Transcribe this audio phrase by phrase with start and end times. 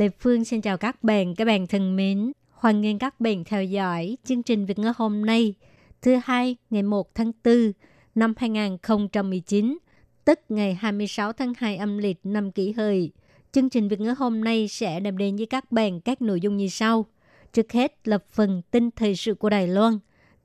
[0.00, 2.32] Lê Phương xin chào các bạn, các bạn thân mến.
[2.50, 5.54] Hoan nghênh các bạn theo dõi chương trình Việt ngữ hôm nay,
[6.02, 7.72] thứ hai ngày 1 tháng 4
[8.14, 9.78] năm 2019,
[10.24, 13.12] tức ngày 26 tháng 2 âm lịch năm kỷ hợi.
[13.52, 16.56] Chương trình Việt ngữ hôm nay sẽ đem đến với các bạn các nội dung
[16.56, 17.06] như sau.
[17.52, 19.98] Trước hết là phần tin thời sự của Đài Loan,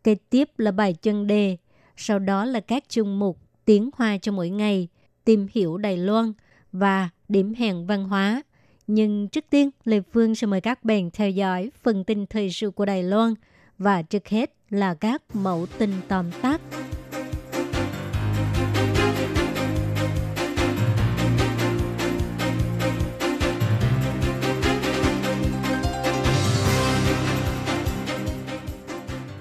[0.04, 1.58] kế tiếp là bài chân đề,
[1.98, 4.88] sau đó là các chương mục tiếng hoa cho mỗi ngày,
[5.26, 6.34] tìm hiểu Đài Loan
[6.72, 8.42] và điểm hẹn văn hóa.
[8.88, 12.72] Nhưng trước tiên, Lê Phương sẽ mời các bạn theo dõi phần tin thời sự
[12.72, 13.34] của Đài Loan
[13.78, 16.62] và trước hết là các mẫu tin tóm tắt.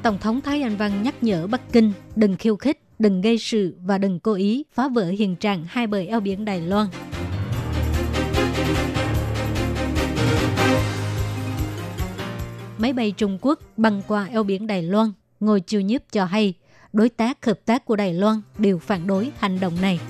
[0.03, 3.77] Tổng thống Thái Anh Văn nhắc nhở Bắc Kinh đừng khiêu khích, đừng gây sự
[3.85, 6.87] và đừng cố ý phá vỡ hiện trạng hai bờ eo biển Đài Loan.
[12.79, 16.55] Máy bay Trung Quốc băng qua eo biển Đài Loan, ngồi chiều nhiếp cho hay
[16.93, 20.01] đối tác hợp tác của Đài Loan đều phản đối hành động này.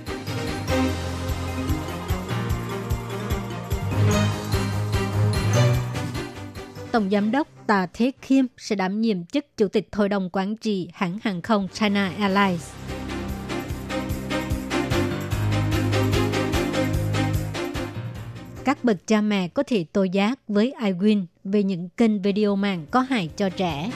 [6.93, 10.57] Tổng giám đốc Tà Thế Khiêm sẽ đảm nhiệm chức chủ tịch hội đồng quản
[10.57, 12.73] trị hãng hàng không China Airlines.
[18.65, 22.87] Các bậc cha mẹ có thể tố giác với iWin về những kênh video mạng
[22.91, 23.91] có hại cho trẻ.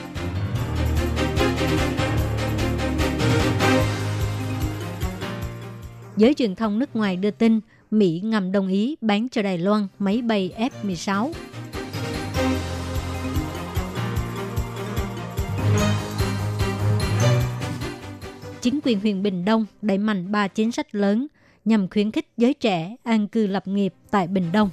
[6.17, 7.59] Giới truyền thông nước ngoài đưa tin
[7.91, 11.31] Mỹ ngầm đồng ý bán cho Đài Loan máy bay F-16.
[18.61, 21.27] Chính quyền huyện Bình Đông đẩy mạnh ba chính sách lớn
[21.65, 24.69] nhằm khuyến khích giới trẻ an cư lập nghiệp tại Bình Đông.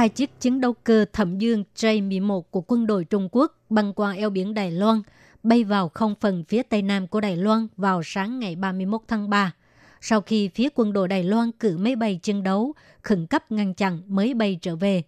[0.00, 4.12] Hai chiếc chiến đấu cơ thẩm dương J-11 của quân đội Trung Quốc băng qua
[4.12, 5.02] eo biển Đài Loan,
[5.42, 9.30] bay vào không phần phía tây nam của Đài Loan vào sáng ngày 31 tháng
[9.30, 9.54] 3.
[10.00, 12.72] Sau khi phía quân đội Đài Loan cử máy bay chiến đấu,
[13.02, 15.02] khẩn cấp ngăn chặn mới bay trở về.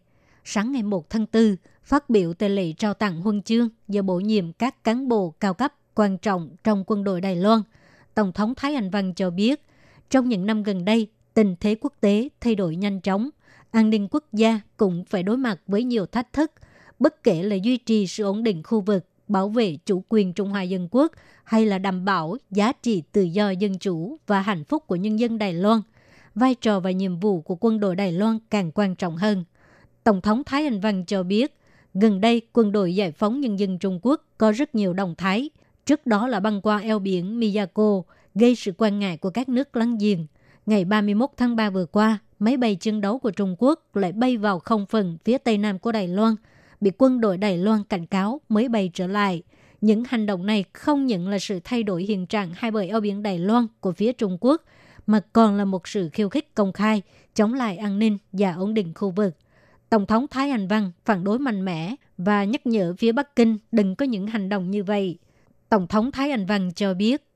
[0.44, 4.20] Sáng ngày 1 tháng 4, phát biểu tại lễ trao tặng huân chương do bổ
[4.20, 7.62] nhiệm các cán bộ cao cấp quan trọng trong quân đội Đài Loan.
[8.14, 9.64] Tổng thống Thái Anh Văn cho biết,
[10.10, 13.30] trong những năm gần đây, tình thế quốc tế thay đổi nhanh chóng,
[13.72, 16.52] an ninh quốc gia cũng phải đối mặt với nhiều thách thức,
[16.98, 20.50] bất kể là duy trì sự ổn định khu vực, bảo vệ chủ quyền Trung
[20.50, 21.12] Hoa Dân Quốc
[21.44, 25.18] hay là đảm bảo giá trị tự do dân chủ và hạnh phúc của nhân
[25.18, 25.80] dân Đài Loan.
[26.34, 29.44] Vai trò và nhiệm vụ của quân đội Đài Loan càng quan trọng hơn.
[30.04, 31.54] Tổng thống Thái Anh Văn cho biết,
[31.94, 35.50] gần đây quân đội giải phóng nhân dân Trung Quốc có rất nhiều động thái.
[35.86, 38.02] Trước đó là băng qua eo biển Miyako,
[38.34, 40.26] gây sự quan ngại của các nước láng giềng.
[40.66, 44.36] Ngày 31 tháng 3 vừa qua, máy bay chiến đấu của Trung Quốc lại bay
[44.36, 46.34] vào không phần phía tây nam của Đài Loan,
[46.80, 49.42] bị quân đội Đài Loan cảnh cáo mới bay trở lại.
[49.80, 53.00] Những hành động này không những là sự thay đổi hiện trạng hai bờ eo
[53.00, 54.62] biển Đài Loan của phía Trung Quốc,
[55.06, 57.02] mà còn là một sự khiêu khích công khai,
[57.34, 59.34] chống lại an ninh và ổn định khu vực.
[59.90, 63.58] Tổng thống Thái Anh Văn phản đối mạnh mẽ và nhắc nhở phía Bắc Kinh
[63.72, 65.18] đừng có những hành động như vậy.
[65.68, 67.26] Tổng thống Thái Anh Văn cho biết,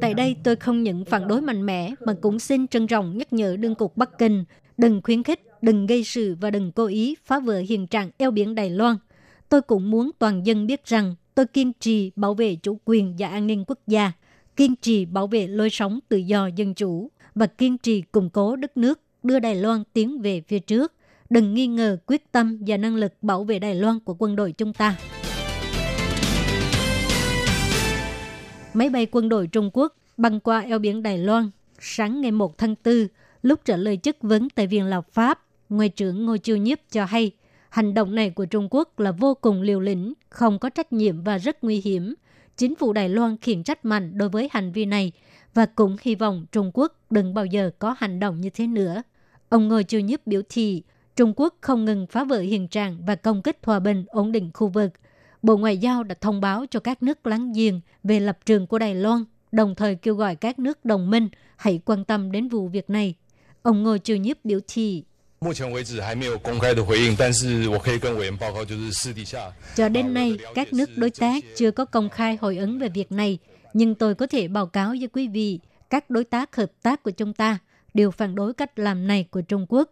[0.00, 3.32] Tại đây tôi không những phản đối mạnh mẽ mà cũng xin trân trọng nhắc
[3.32, 4.44] nhở đương cục Bắc Kinh
[4.80, 8.30] đừng khuyến khích, đừng gây sự và đừng cố ý phá vỡ hiện trạng eo
[8.30, 8.96] biển Đài Loan.
[9.48, 13.28] Tôi cũng muốn toàn dân biết rằng tôi kiên trì bảo vệ chủ quyền và
[13.28, 14.12] an ninh quốc gia,
[14.56, 18.56] kiên trì bảo vệ lối sống tự do dân chủ và kiên trì củng cố
[18.56, 20.92] đất nước, đưa Đài Loan tiến về phía trước.
[21.30, 24.52] Đừng nghi ngờ quyết tâm và năng lực bảo vệ Đài Loan của quân đội
[24.52, 24.96] chúng ta.
[28.74, 31.50] Máy bay quân đội Trung Quốc băng qua eo biển Đài Loan
[31.80, 32.94] sáng ngày 1 tháng 4,
[33.42, 37.04] lúc trả lời chất vấn tại Viện Lập pháp, Ngoại trưởng Ngô Chiêu Nhiếp cho
[37.04, 37.30] hay,
[37.68, 41.22] hành động này của Trung Quốc là vô cùng liều lĩnh, không có trách nhiệm
[41.22, 42.14] và rất nguy hiểm.
[42.56, 45.12] Chính phủ Đài Loan khiển trách mạnh đối với hành vi này
[45.54, 49.02] và cũng hy vọng Trung Quốc đừng bao giờ có hành động như thế nữa.
[49.48, 50.82] Ông Ngô Chiêu Nhiếp biểu thị,
[51.16, 54.50] Trung Quốc không ngừng phá vỡ hiện trạng và công kích hòa bình ổn định
[54.54, 54.92] khu vực.
[55.42, 58.78] Bộ Ngoại giao đã thông báo cho các nước láng giềng về lập trường của
[58.78, 62.68] Đài Loan, đồng thời kêu gọi các nước đồng minh hãy quan tâm đến vụ
[62.68, 63.14] việc này.
[63.62, 65.04] Ông Ngô Chiêu Nhiếp biểu thị.
[69.76, 73.12] Cho đến nay, các nước đối tác chưa có công khai hồi ứng về việc
[73.12, 73.38] này,
[73.72, 75.60] nhưng tôi có thể báo cáo với quý vị,
[75.90, 77.58] các đối tác hợp tác của chúng ta
[77.94, 79.90] đều phản đối cách làm này của Trung Quốc.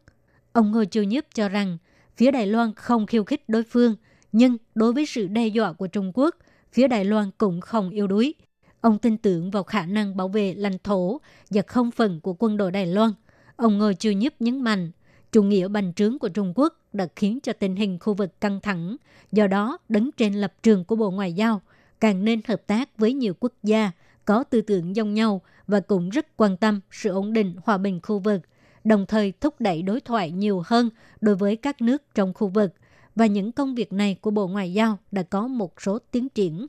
[0.52, 1.78] Ông Ngô Chiêu Nhiếp cho rằng,
[2.16, 3.96] phía Đài Loan không khiêu khích đối phương–
[4.32, 6.36] nhưng đối với sự đe dọa của Trung Quốc,
[6.72, 8.34] phía Đài Loan cũng không yếu đuối.
[8.80, 11.20] Ông tin tưởng vào khả năng bảo vệ lãnh thổ
[11.50, 13.10] và không phận của quân đội Đài Loan.
[13.56, 14.90] Ông Ngô Chiêu Nhiếp nhấn mạnh,
[15.32, 18.60] chủ nghĩa bành trướng của Trung Quốc đã khiến cho tình hình khu vực căng
[18.60, 18.96] thẳng.
[19.32, 21.60] Do đó, đứng trên lập trường của Bộ Ngoại giao,
[22.00, 23.90] càng nên hợp tác với nhiều quốc gia
[24.24, 28.00] có tư tưởng giống nhau và cũng rất quan tâm sự ổn định hòa bình
[28.02, 28.40] khu vực,
[28.84, 30.90] đồng thời thúc đẩy đối thoại nhiều hơn
[31.20, 32.74] đối với các nước trong khu vực.
[33.18, 36.66] Và những công việc này của Bộ Ngoại giao đã có một số tiến triển.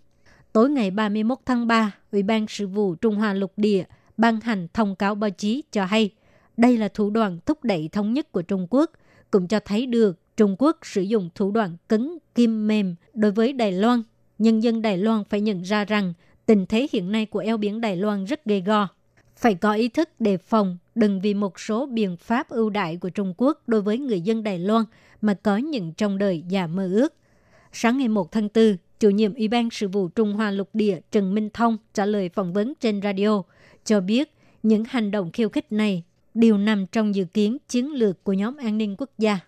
[0.54, 3.84] Tối ngày 31 tháng 3, Ủy ban Sự vụ Trung Hoa Lục Địa
[4.18, 6.10] ban hành thông cáo báo chí cho hay
[6.57, 8.92] đây là thủ đoạn thúc đẩy thống nhất của Trung Quốc,
[9.31, 13.54] cũng cho thấy được Trung Quốc sử dụng thủ đoạn cứng, kim mềm đối với
[13.54, 14.04] Đài Loan.
[14.40, 16.13] Nhân dân Đài Loan phải nhận ra rằng
[16.46, 18.88] tình thế hiện nay của eo biển Đài Loan rất ghê go.
[19.36, 23.10] Phải có ý thức đề phòng, đừng vì một số biện pháp ưu đại của
[23.10, 24.86] Trung Quốc đối với người dân Đài Loan
[25.21, 27.13] mà có những trong đời và mơ ước.
[27.71, 31.00] Sáng ngày 1 tháng 4, chủ nhiệm Ủy ban Sự vụ Trung Hoa Lục Địa
[31.12, 33.44] Trần Minh Thông trả lời phỏng vấn trên radio,
[33.86, 34.33] cho biết
[34.63, 38.57] những hành động khiêu khích này đều nằm trong dự kiến chiến lược của nhóm
[38.57, 39.39] an ninh quốc gia.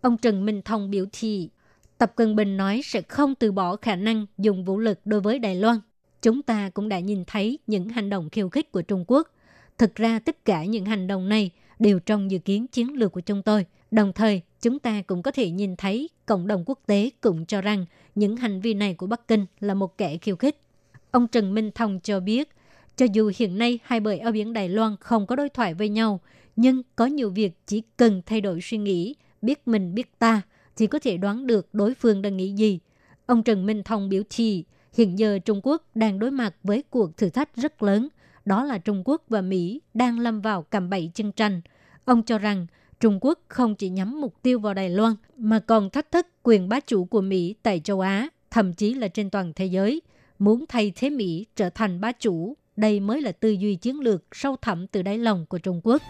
[0.00, 1.48] Ông Trần Minh Thông biểu thị,
[1.98, 5.38] Tập Cận Bình nói sẽ không từ bỏ khả năng dùng vũ lực đối với
[5.38, 5.78] Đài Loan.
[6.22, 9.28] Chúng ta cũng đã nhìn thấy những hành động khiêu khích của Trung Quốc.
[9.78, 13.20] Thực ra tất cả những hành động này đều trong dự kiến chiến lược của
[13.20, 13.66] chúng tôi.
[13.90, 17.60] Đồng thời, chúng ta cũng có thể nhìn thấy cộng đồng quốc tế cũng cho
[17.60, 20.60] rằng những hành vi này của Bắc Kinh là một kẻ khiêu khích.
[21.10, 22.48] Ông Trần Minh Thông cho biết,
[22.96, 25.88] cho dù hiện nay hai bờ eo biển Đài Loan không có đối thoại với
[25.88, 26.20] nhau,
[26.56, 30.42] nhưng có nhiều việc chỉ cần thay đổi suy nghĩ, biết mình biết ta,
[30.76, 32.78] thì có thể đoán được đối phương đang nghĩ gì.
[33.26, 34.64] Ông Trần Minh Thông biểu thị,
[34.96, 38.08] hiện giờ Trung Quốc đang đối mặt với cuộc thử thách rất lớn,
[38.44, 41.60] đó là Trung Quốc và Mỹ đang lâm vào cầm bẫy chân tranh.
[42.04, 42.66] Ông cho rằng
[43.00, 46.68] Trung Quốc không chỉ nhắm mục tiêu vào Đài Loan, mà còn thách thức quyền
[46.68, 50.02] bá chủ của Mỹ tại châu Á, thậm chí là trên toàn thế giới.
[50.38, 54.24] Muốn thay thế Mỹ trở thành bá chủ đây mới là tư duy chiến lược
[54.32, 56.02] sâu thẳm từ đáy lòng của Trung Quốc.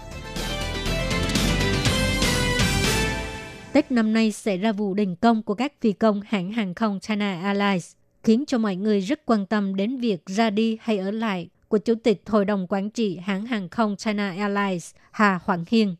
[3.73, 7.01] Tết năm nay xảy ra vụ đình công của các phi công hãng hàng không
[7.01, 7.93] China Airlines,
[8.23, 11.79] khiến cho mọi người rất quan tâm đến việc ra đi hay ở lại của
[11.79, 15.97] Chủ tịch Hội đồng Quản trị hãng hàng không China Airlines Hà Hoàng Hiên.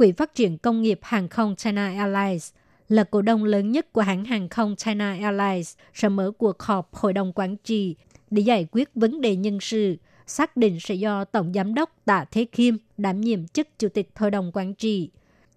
[0.00, 2.52] Quỹ phát triển công nghiệp hàng không China Airlines
[2.88, 6.94] là cổ đông lớn nhất của hãng hàng không China Airlines sẽ mở cuộc họp
[6.94, 7.96] Hội đồng Quản trị
[8.30, 12.24] để giải quyết vấn đề nhân sự, xác định sẽ do Tổng Giám đốc Tạ
[12.30, 15.10] Thế Khiêm đảm nhiệm chức Chủ tịch Hội đồng Quản trị.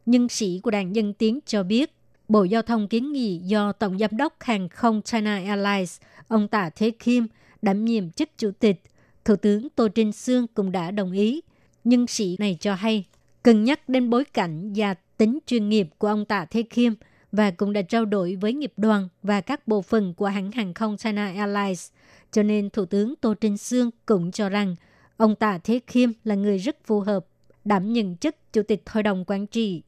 [0.06, 1.94] Nhân sĩ của Đảng Dân Tiến cho biết,
[2.28, 6.70] Bộ Giao thông kiến nghị do Tổng Giám đốc hàng không China Airlines, ông Tạ
[6.76, 7.24] Thế Khiêm,
[7.62, 8.82] đảm nhiệm chức Chủ tịch.
[9.26, 11.42] Thủ tướng Tô Trinh Sương cũng đã đồng ý.
[11.84, 13.06] Nhân sĩ này cho hay,
[13.44, 16.94] cân nhắc đến bối cảnh và tính chuyên nghiệp của ông Tạ Thế Khiêm
[17.32, 20.74] và cũng đã trao đổi với nghiệp đoàn và các bộ phận của hãng hàng
[20.74, 21.90] không China Airlines–
[22.34, 24.76] cho nên Thủ tướng Tô Trinh Sương cũng cho rằng
[25.18, 27.26] ông Tạ Thế Khiêm là người rất phù hợp
[27.66, 29.82] đảm nhận chức Chủ tịch Hội đồng Quản trị.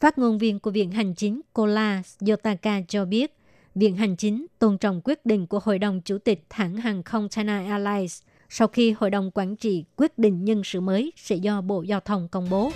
[0.00, 3.36] Phát ngôn viên của Viện Hành chính Kola Yotaka cho biết,
[3.74, 7.28] Viện Hành chính tôn trọng quyết định của Hội đồng Chủ tịch hãng hàng không
[7.28, 11.60] China Airlines sau khi Hội đồng Quản trị quyết định nhân sự mới sẽ do
[11.60, 12.70] Bộ Giao thông công bố.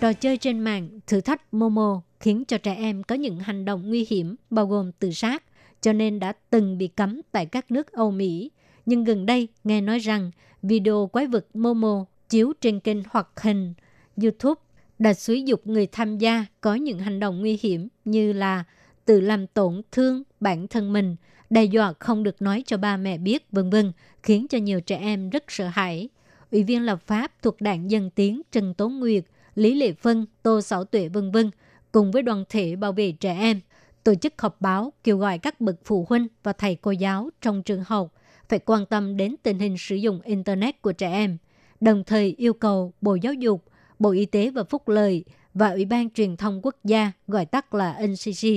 [0.00, 3.88] Trò chơi trên mạng thử thách Momo khiến cho trẻ em có những hành động
[3.88, 5.42] nguy hiểm bao gồm tự sát,
[5.80, 8.50] cho nên đã từng bị cấm tại các nước Âu Mỹ.
[8.86, 10.30] Nhưng gần đây nghe nói rằng
[10.62, 13.74] video quái vật Momo chiếu trên kênh hoạt hình
[14.22, 14.60] YouTube
[14.98, 18.64] đã xúi dục người tham gia có những hành động nguy hiểm như là
[19.04, 21.16] tự làm tổn thương bản thân mình,
[21.50, 23.92] đe dọa không được nói cho ba mẹ biết, vân vân,
[24.22, 26.08] khiến cho nhiều trẻ em rất sợ hãi.
[26.50, 29.24] Ủy viên lập pháp thuộc đảng Dân Tiến Trần Tố Nguyệt,
[29.60, 31.50] Lý Lệ Phân, Tô Sảo Tuệ vân vân
[31.92, 33.60] cùng với đoàn thể bảo vệ trẻ em
[34.04, 37.62] tổ chức họp báo kêu gọi các bậc phụ huynh và thầy cô giáo trong
[37.62, 38.14] trường học
[38.48, 41.36] phải quan tâm đến tình hình sử dụng Internet của trẻ em,
[41.80, 43.64] đồng thời yêu cầu Bộ Giáo dục,
[43.98, 45.24] Bộ Y tế và Phúc lợi
[45.54, 48.48] và Ủy ban Truyền thông Quốc gia gọi tắt là NCC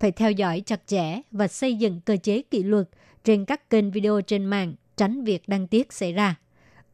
[0.00, 2.88] phải theo dõi chặt chẽ và xây dựng cơ chế kỷ luật
[3.24, 6.34] trên các kênh video trên mạng tránh việc đăng tiết xảy ra.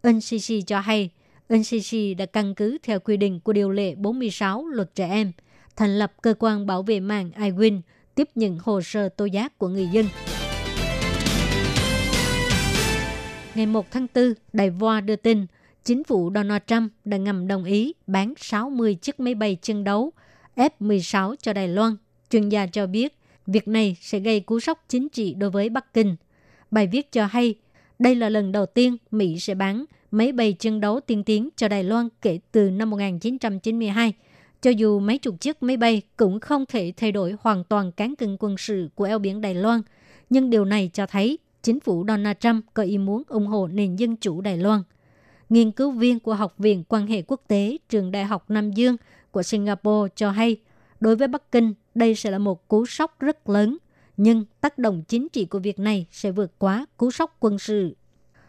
[0.09, 1.11] NCC cho hay,
[1.55, 5.33] NCC đã căn cứ theo quy định của điều lệ 46 luật trẻ em,
[5.77, 7.81] thành lập cơ quan bảo vệ mạng iWin
[8.15, 10.07] tiếp nhận hồ sơ tố giác của người dân.
[13.55, 15.47] Ngày 1 tháng 4, Đài Voa đưa tin,
[15.85, 20.13] chính phủ Donald Trump đã ngầm đồng ý bán 60 chiếc máy bay chân đấu
[20.57, 21.97] F-16 cho Đài Loan.
[22.31, 23.17] Chuyên gia cho biết,
[23.47, 26.17] việc này sẽ gây cú sốc chính trị đối với Bắc Kinh.
[26.71, 27.55] Bài viết cho hay,
[27.99, 31.69] đây là lần đầu tiên Mỹ sẽ bán máy bay chiến đấu tiên tiến cho
[31.69, 34.13] Đài Loan kể từ năm 1992.
[34.63, 38.17] Cho dù mấy chục chiếc máy bay cũng không thể thay đổi hoàn toàn cán
[38.17, 39.81] cân quân sự của eo biển Đài Loan,
[40.31, 43.97] nhưng điều này cho thấy chính phủ Donald Trump có ý muốn ủng hộ nền
[43.97, 44.83] dân chủ Đài Loan.
[45.49, 48.97] Nghiên cứu viên của Học viện Quan hệ Quốc tế Trường Đại học Nam Dương
[49.31, 50.57] của Singapore cho hay,
[51.01, 53.79] đối với Bắc Kinh, đây sẽ là một cú sốc rất lớn,
[54.17, 57.97] nhưng tác động chính trị của việc này sẽ vượt quá cú sốc quân sự.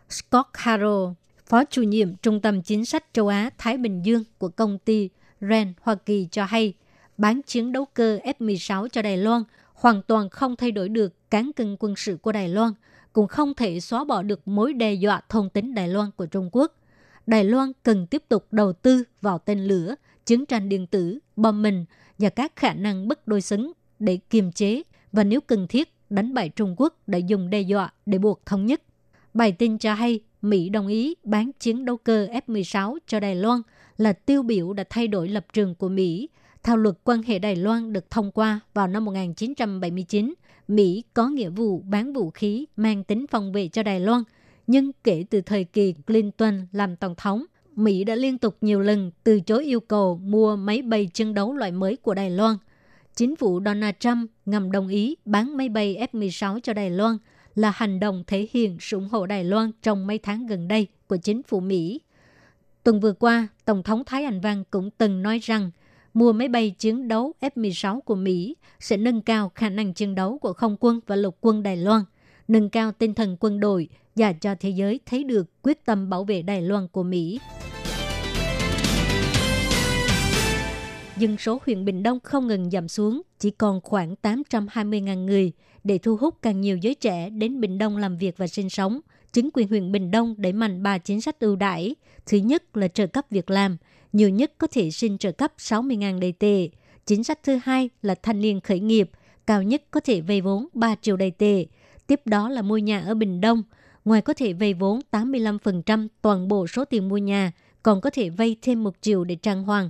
[0.09, 1.13] Scott Harrow,
[1.51, 5.09] Phó chủ nhiệm Trung tâm Chính sách châu Á-Thái Bình Dương của công ty
[5.41, 6.73] RAND Hoa Kỳ cho hay,
[7.17, 9.43] bán chiến đấu cơ F-16 cho Đài Loan
[9.73, 12.73] hoàn toàn không thay đổi được cán cân quân sự của Đài Loan,
[13.13, 16.49] cũng không thể xóa bỏ được mối đe dọa thông tính Đài Loan của Trung
[16.51, 16.75] Quốc.
[17.27, 21.61] Đài Loan cần tiếp tục đầu tư vào tên lửa, chiến tranh điện tử, bom
[21.61, 21.85] mìn
[22.17, 24.81] và các khả năng bất đối xứng để kiềm chế
[25.11, 28.65] và nếu cần thiết đánh bại Trung Quốc để dùng đe dọa để buộc thống
[28.65, 28.81] nhất.
[29.33, 33.61] Bài tin cho hay Mỹ đồng ý bán chiến đấu cơ F-16 cho Đài Loan
[33.97, 36.29] là tiêu biểu đã thay đổi lập trường của Mỹ.
[36.63, 40.33] Theo luật quan hệ Đài Loan được thông qua vào năm 1979,
[40.67, 44.23] Mỹ có nghĩa vụ bán vũ khí mang tính phòng vệ cho Đài Loan.
[44.67, 47.45] Nhưng kể từ thời kỳ Clinton làm tổng thống,
[47.75, 51.53] Mỹ đã liên tục nhiều lần từ chối yêu cầu mua máy bay chiến đấu
[51.53, 52.55] loại mới của Đài Loan.
[53.15, 57.17] Chính phủ Donald Trump ngầm đồng ý bán máy bay F-16 cho Đài Loan
[57.55, 60.87] là hành động thể hiện sự ủng hộ Đài Loan trong mấy tháng gần đây
[61.07, 62.01] của chính phủ Mỹ.
[62.83, 65.71] Tuần vừa qua, Tổng thống Thái Anh Văn cũng từng nói rằng
[66.13, 70.37] mua máy bay chiến đấu F-16 của Mỹ sẽ nâng cao khả năng chiến đấu
[70.37, 72.01] của không quân và lục quân Đài Loan,
[72.47, 76.23] nâng cao tinh thần quân đội và cho thế giới thấy được quyết tâm bảo
[76.23, 77.39] vệ Đài Loan của Mỹ.
[81.21, 85.51] Dân số huyện Bình Đông không ngừng giảm xuống, chỉ còn khoảng 820.000 người
[85.83, 88.99] để thu hút càng nhiều giới trẻ đến Bình Đông làm việc và sinh sống.
[89.33, 91.95] Chính quyền huyện Bình Đông đẩy mạnh ba chính sách ưu đãi.
[92.25, 93.77] Thứ nhất là trợ cấp việc làm,
[94.13, 96.69] nhiều nhất có thể xin trợ cấp 60.000 đầy tệ.
[97.05, 99.09] Chính sách thứ hai là thanh niên khởi nghiệp,
[99.47, 101.65] cao nhất có thể vay vốn 3 triệu đầy tệ.
[102.07, 103.63] Tiếp đó là mua nhà ở Bình Đông.
[104.05, 107.51] Ngoài có thể vay vốn 85% toàn bộ số tiền mua nhà,
[107.83, 109.89] còn có thể vay thêm 1 triệu để trang hoàng.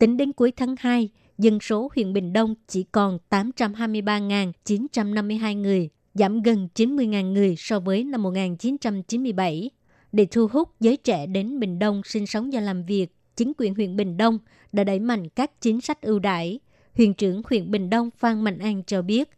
[0.00, 6.42] Tính đến cuối tháng 2, dân số huyện Bình Đông chỉ còn 823.952 người, giảm
[6.42, 9.70] gần 90.000 người so với năm 1997.
[10.12, 13.74] Để thu hút giới trẻ đến Bình Đông sinh sống và làm việc, chính quyền
[13.74, 14.38] huyện Bình Đông
[14.72, 16.58] đã đẩy mạnh các chính sách ưu đãi.
[16.96, 19.28] Huyện trưởng huyện Bình Đông Phan Mạnh An cho biết,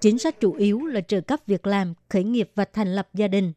[0.00, 3.28] Chính sách chủ yếu là trợ cấp việc làm, khởi nghiệp và thành lập gia
[3.28, 3.52] đình.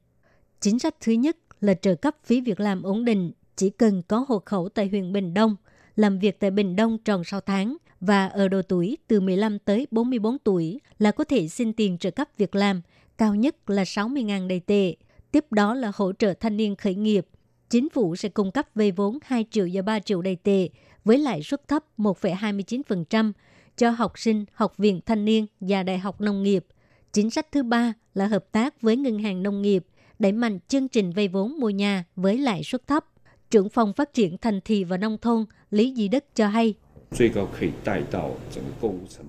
[0.60, 4.26] Chính sách thứ nhất là trợ cấp phí việc làm ổn định chỉ cần có
[4.28, 5.56] hộ khẩu tại huyện Bình Đông,
[5.96, 9.88] làm việc tại Bình Đông tròn 6 tháng và ở độ tuổi từ 15 tới
[9.92, 12.82] 44 tuổi là có thể xin tiền trợ cấp việc làm,
[13.18, 14.96] cao nhất là 60.000 đầy tệ.
[15.32, 17.26] Tiếp đó là hỗ trợ thanh niên khởi nghiệp.
[17.70, 20.70] Chính phủ sẽ cung cấp vay vốn 2 triệu và 3 triệu đầy tệ
[21.06, 23.32] với lãi suất thấp 1,29%
[23.78, 26.66] cho học sinh, học viện thanh niên và đại học nông nghiệp.
[27.14, 29.86] Chính sách thứ ba là hợp tác với ngân hàng nông nghiệp,
[30.22, 33.06] đẩy mạnh chương trình vay vốn mua nhà với lãi suất thấp
[33.52, 36.74] trưởng phòng phát triển thành thị và nông thôn Lý Di Đức cho hay.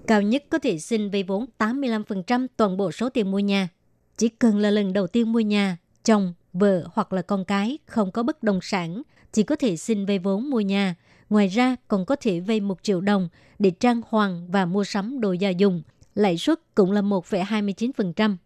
[0.06, 3.68] Cao nhất có thể xin vay vốn 85% toàn bộ số tiền mua nhà.
[4.16, 8.10] Chỉ cần là lần đầu tiên mua nhà, chồng, vợ hoặc là con cái không
[8.10, 10.94] có bất động sản, chỉ có thể xin vay vốn mua nhà.
[11.30, 15.20] Ngoài ra còn có thể vay 1 triệu đồng để trang hoàng và mua sắm
[15.20, 15.82] đồ gia dùng.
[16.14, 18.36] Lãi suất cũng là 1,29%.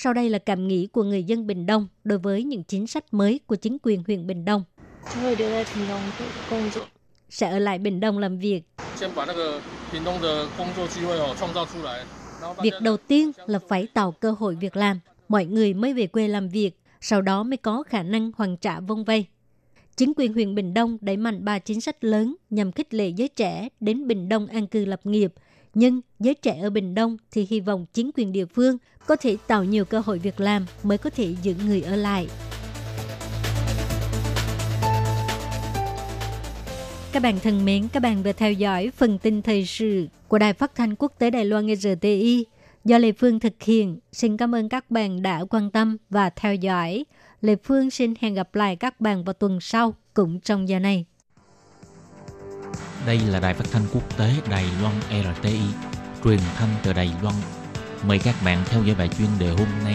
[0.00, 3.04] Sau đây là cảm nghĩ của người dân Bình Đông đối với những chính sách
[3.14, 4.64] mới của chính quyền huyện Bình Đông.
[7.30, 8.62] Sẽ ở lại Bình Đông làm việc.
[12.62, 15.00] Việc đầu tiên là phải tạo cơ hội việc làm.
[15.28, 18.80] Mọi người mới về quê làm việc, sau đó mới có khả năng hoàn trả
[18.80, 19.26] vông vay.
[19.96, 23.28] Chính quyền huyện Bình Đông đẩy mạnh ba chính sách lớn nhằm khích lệ giới
[23.28, 25.32] trẻ đến Bình Đông an cư lập nghiệp.
[25.74, 28.78] Nhưng giới trẻ ở Bình Đông thì hy vọng chính quyền địa phương
[29.08, 32.28] có thể tạo nhiều cơ hội việc làm mới có thể giữ người ở lại.
[37.12, 40.52] Các bạn thân mến, các bạn vừa theo dõi phần tin thời sự của Đài
[40.52, 42.46] Phát thanh Quốc tế Đài Loan RTI.
[42.84, 43.98] do Lê Phương thực hiện.
[44.12, 47.04] Xin cảm ơn các bạn đã quan tâm và theo dõi.
[47.40, 51.04] Lê Phương xin hẹn gặp lại các bạn vào tuần sau cũng trong giờ này.
[53.06, 55.60] Đây là đài phát thanh quốc tế Đài Loan RTI,
[56.24, 57.34] truyền thanh từ Đài Loan.
[58.06, 59.94] Mời các bạn theo dõi bài chuyên đề hôm nay.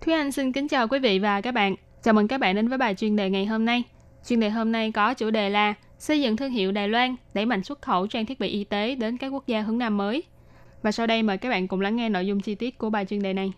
[0.00, 1.74] Thúy Anh xin kính chào quý vị và các bạn.
[2.02, 3.82] Chào mừng các bạn đến với bài chuyên đề ngày hôm nay.
[4.28, 7.46] Chuyên đề hôm nay có chủ đề là xây dựng thương hiệu Đài Loan, đẩy
[7.46, 10.22] mạnh xuất khẩu trang thiết bị y tế đến các quốc gia hướng Nam mới.
[10.82, 13.04] Và sau đây mời các bạn cùng lắng nghe nội dung chi tiết của bài
[13.04, 13.52] chuyên đề này.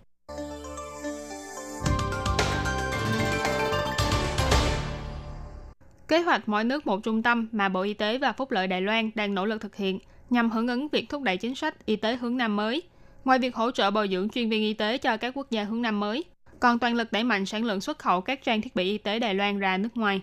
[6.08, 8.80] Kế hoạch mỗi nước một trung tâm mà Bộ Y tế và Phúc lợi Đài
[8.80, 9.98] Loan đang nỗ lực thực hiện
[10.30, 12.82] nhằm hưởng ứng việc thúc đẩy chính sách y tế hướng Nam mới.
[13.24, 15.82] Ngoài việc hỗ trợ bồi dưỡng chuyên viên y tế cho các quốc gia hướng
[15.82, 16.24] Nam mới,
[16.60, 19.18] còn toàn lực đẩy mạnh sản lượng xuất khẩu các trang thiết bị y tế
[19.18, 20.22] Đài Loan ra nước ngoài.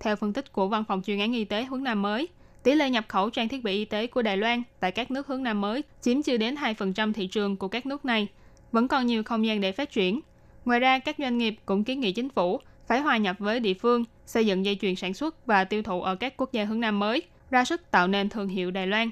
[0.00, 2.28] Theo phân tích của Văn phòng chuyên án y tế hướng Nam mới,
[2.62, 5.26] tỷ lệ nhập khẩu trang thiết bị y tế của Đài Loan tại các nước
[5.26, 8.28] hướng Nam mới chiếm chưa đến 2% thị trường của các nước này,
[8.72, 10.20] vẫn còn nhiều không gian để phát triển.
[10.64, 13.74] Ngoài ra, các doanh nghiệp cũng kiến nghị chính phủ phải hòa nhập với địa
[13.74, 16.80] phương, xây dựng dây chuyền sản xuất và tiêu thụ ở các quốc gia hướng
[16.80, 19.10] Nam mới, ra sức tạo nên thương hiệu Đài Loan.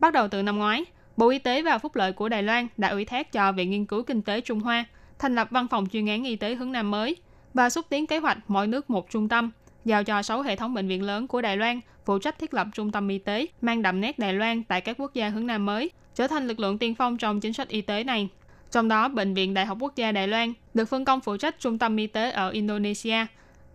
[0.00, 0.84] Bắt đầu từ năm ngoái,
[1.16, 3.86] Bộ Y tế và Phúc lợi của Đài Loan đã ủy thác cho Viện Nghiên
[3.86, 4.84] cứu Kinh tế Trung Hoa
[5.18, 7.16] thành lập văn phòng chuyên án y tế hướng Nam mới
[7.54, 9.50] và xúc tiến kế hoạch mỗi nước một trung tâm,
[9.84, 12.66] giao cho 6 hệ thống bệnh viện lớn của Đài Loan phụ trách thiết lập
[12.74, 15.66] trung tâm y tế mang đậm nét Đài Loan tại các quốc gia hướng Nam
[15.66, 18.28] mới, trở thành lực lượng tiên phong trong chính sách y tế này.
[18.70, 21.60] Trong đó, Bệnh viện Đại học Quốc gia Đài Loan được phân công phụ trách
[21.60, 23.26] trung tâm y tế ở Indonesia,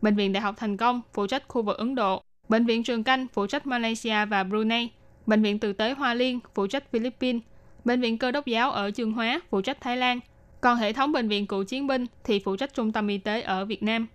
[0.02, 3.04] Bệnh viện Đại học Thành Công phụ trách khu vực Ấn Độ, Bệnh viện Trường
[3.04, 4.90] Canh phụ trách Malaysia và Brunei,
[5.26, 7.42] Bệnh viện Từ tế Hoa Liên phụ trách Philippines,
[7.86, 10.20] Bệnh viện Cơ đốc giáo ở Chương Hóa phụ trách Thái Lan,
[10.62, 13.42] còn hệ thống bệnh viện cựu chiến binh thì phụ trách trung tâm y tế
[13.42, 14.08] ở Việt Nam.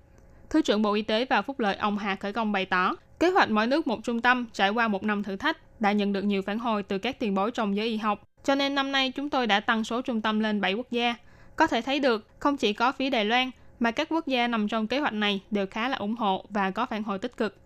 [0.51, 3.31] Thứ trưởng Bộ Y tế và Phúc lợi ông Hà Khởi Công bày tỏ, kế
[3.31, 6.25] hoạch mỗi nước một trung tâm trải qua một năm thử thách đã nhận được
[6.25, 8.23] nhiều phản hồi từ các tiền bối trong giới y học.
[8.45, 11.15] Cho nên năm nay chúng tôi đã tăng số trung tâm lên 7 quốc gia.
[11.57, 14.69] Có thể thấy được, không chỉ có phía Đài Loan, mà các quốc gia nằm
[14.69, 17.57] trong kế hoạch này đều khá là ủng hộ và có phản hồi tích cực.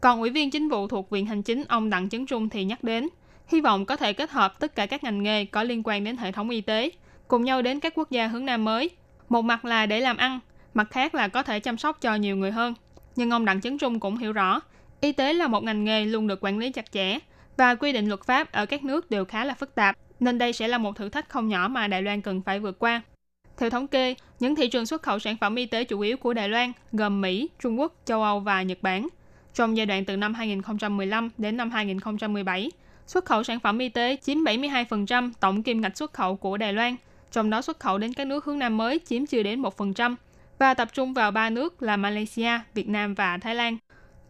[0.00, 2.84] Còn Ủy viên chính vụ thuộc Viện Hành chính ông Đặng Chấn Trung thì nhắc
[2.84, 3.08] đến,
[3.48, 6.16] hy vọng có thể kết hợp tất cả các ngành nghề có liên quan đến
[6.16, 6.90] hệ thống y tế,
[7.28, 8.90] cùng nhau đến các quốc gia hướng Nam mới.
[9.28, 10.40] Một mặt là để làm ăn,
[10.74, 12.74] mặt khác là có thể chăm sóc cho nhiều người hơn.
[13.16, 14.60] Nhưng ông Đặng Chấn Trung cũng hiểu rõ,
[15.00, 17.18] y tế là một ngành nghề luôn được quản lý chặt chẽ
[17.56, 20.52] và quy định luật pháp ở các nước đều khá là phức tạp, nên đây
[20.52, 23.02] sẽ là một thử thách không nhỏ mà Đài Loan cần phải vượt qua.
[23.56, 26.32] Theo thống kê, những thị trường xuất khẩu sản phẩm y tế chủ yếu của
[26.34, 29.08] Đài Loan gồm Mỹ, Trung Quốc, châu Âu và Nhật Bản.
[29.54, 32.70] Trong giai đoạn từ năm 2015 đến năm 2017,
[33.06, 36.72] xuất khẩu sản phẩm y tế chiếm 72% tổng kim ngạch xuất khẩu của Đài
[36.72, 36.96] Loan,
[37.32, 40.14] trong đó xuất khẩu đến các nước hướng Nam mới chiếm chưa đến 1%
[40.58, 43.76] và tập trung vào ba nước là Malaysia, Việt Nam và Thái Lan.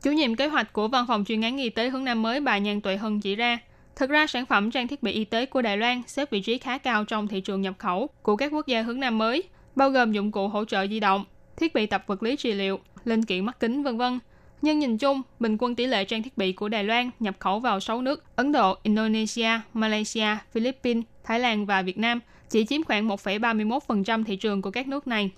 [0.03, 2.59] Chủ nhiệm kế hoạch của Văn phòng chuyên án y tế hướng Nam mới bà
[2.59, 3.59] Nhan Tuệ Hân chỉ ra,
[3.97, 6.59] thực ra sản phẩm trang thiết bị y tế của Đài Loan xếp vị trí
[6.59, 9.43] khá cao trong thị trường nhập khẩu của các quốc gia hướng Nam mới,
[9.77, 11.25] bao gồm dụng cụ hỗ trợ di động,
[11.57, 14.19] thiết bị tập vật lý trị liệu, linh kiện mắt kính vân vân.
[14.63, 17.61] Nhưng nhìn chung, bình quân tỷ lệ trang thiết bị của Đài Loan nhập khẩu
[17.61, 22.85] vào 6 nước Ấn Độ, Indonesia, Malaysia, Philippines, Thái Lan và Việt Nam chỉ chiếm
[22.85, 25.31] khoảng 1,31% thị trường của các nước này.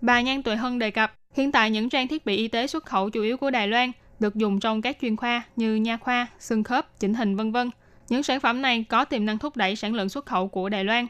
[0.00, 2.86] Bà Nhan Tuệ Hân đề cập, hiện tại những trang thiết bị y tế xuất
[2.86, 6.26] khẩu chủ yếu của Đài Loan được dùng trong các chuyên khoa như nha khoa,
[6.38, 7.70] xương khớp, chỉnh hình vân vân.
[8.08, 10.84] Những sản phẩm này có tiềm năng thúc đẩy sản lượng xuất khẩu của Đài
[10.84, 11.06] Loan.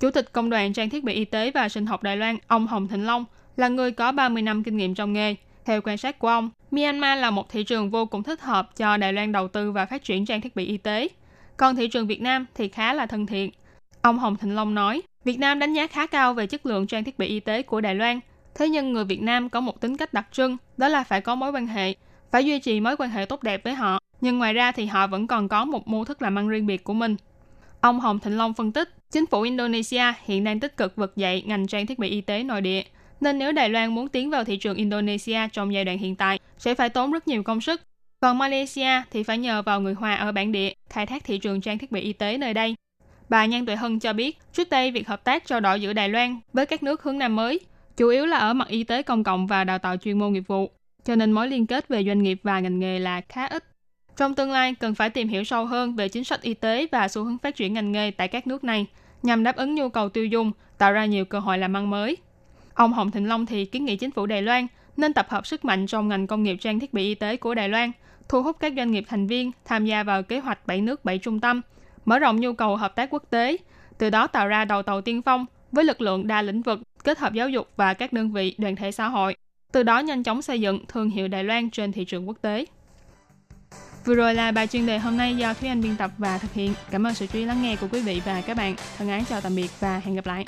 [0.00, 2.66] Chủ tịch Công đoàn Trang thiết bị y tế và sinh học Đài Loan, ông
[2.66, 3.24] Hồng Thịnh Long,
[3.56, 5.34] là người có 30 năm kinh nghiệm trong nghề.
[5.64, 8.96] Theo quan sát của ông, Myanmar là một thị trường vô cùng thích hợp cho
[8.96, 11.08] Đài Loan đầu tư và phát triển trang thiết bị y tế.
[11.56, 13.50] Còn thị trường Việt Nam thì khá là thân thiện.
[14.02, 17.04] Ông Hồng Thịnh Long nói, Việt Nam đánh giá khá cao về chất lượng trang
[17.04, 18.20] thiết bị y tế của Đài Loan.
[18.54, 21.34] Thế nhưng người Việt Nam có một tính cách đặc trưng, đó là phải có
[21.34, 21.94] mối quan hệ,
[22.30, 23.98] phải duy trì mối quan hệ tốt đẹp với họ.
[24.22, 26.84] Nhưng ngoài ra thì họ vẫn còn có một mô thức làm ăn riêng biệt
[26.84, 27.16] của mình.
[27.80, 31.42] Ông Hồng Thịnh Long phân tích, chính phủ Indonesia hiện đang tích cực vực dậy
[31.46, 32.82] ngành trang thiết bị y tế nội địa.
[33.20, 36.38] Nên nếu Đài Loan muốn tiến vào thị trường Indonesia trong giai đoạn hiện tại,
[36.58, 37.80] sẽ phải tốn rất nhiều công sức.
[38.20, 41.60] Còn Malaysia thì phải nhờ vào người Hoa ở bản địa khai thác thị trường
[41.60, 42.74] trang thiết bị y tế nơi đây.
[43.28, 46.08] Bà Nhan Tuệ Hân cho biết, trước đây việc hợp tác trao đổi giữa Đài
[46.08, 47.60] Loan với các nước hướng Nam mới
[47.96, 50.44] chủ yếu là ở mặt y tế công cộng và đào tạo chuyên môn nghiệp
[50.46, 50.70] vụ,
[51.04, 53.71] cho nên mối liên kết về doanh nghiệp và ngành nghề là khá ít.
[54.16, 57.08] Trong tương lai, cần phải tìm hiểu sâu hơn về chính sách y tế và
[57.08, 58.86] xu hướng phát triển ngành nghề tại các nước này,
[59.22, 62.16] nhằm đáp ứng nhu cầu tiêu dùng, tạo ra nhiều cơ hội làm ăn mới.
[62.74, 65.64] Ông Hồng Thịnh Long thì kiến nghị chính phủ Đài Loan nên tập hợp sức
[65.64, 67.92] mạnh trong ngành công nghiệp trang thiết bị y tế của Đài Loan,
[68.28, 71.18] thu hút các doanh nghiệp thành viên tham gia vào kế hoạch 7 nước 7
[71.18, 71.60] trung tâm,
[72.04, 73.56] mở rộng nhu cầu hợp tác quốc tế,
[73.98, 77.18] từ đó tạo ra đầu tàu tiên phong với lực lượng đa lĩnh vực, kết
[77.18, 79.36] hợp giáo dục và các đơn vị đoàn thể xã hội,
[79.72, 82.64] từ đó nhanh chóng xây dựng thương hiệu Đài Loan trên thị trường quốc tế.
[84.04, 86.52] Vừa rồi là bài chuyên đề hôm nay do Thúy Anh biên tập và thực
[86.52, 86.74] hiện.
[86.90, 88.74] Cảm ơn sự chú ý lắng nghe của quý vị và các bạn.
[88.98, 90.44] Thân ái chào tạm biệt và hẹn gặp lại.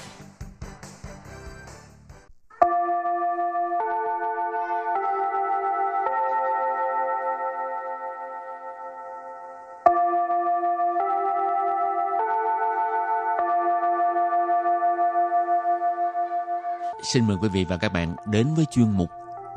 [17.13, 19.11] Xin mời quý vị và các bạn đến với chuyên mục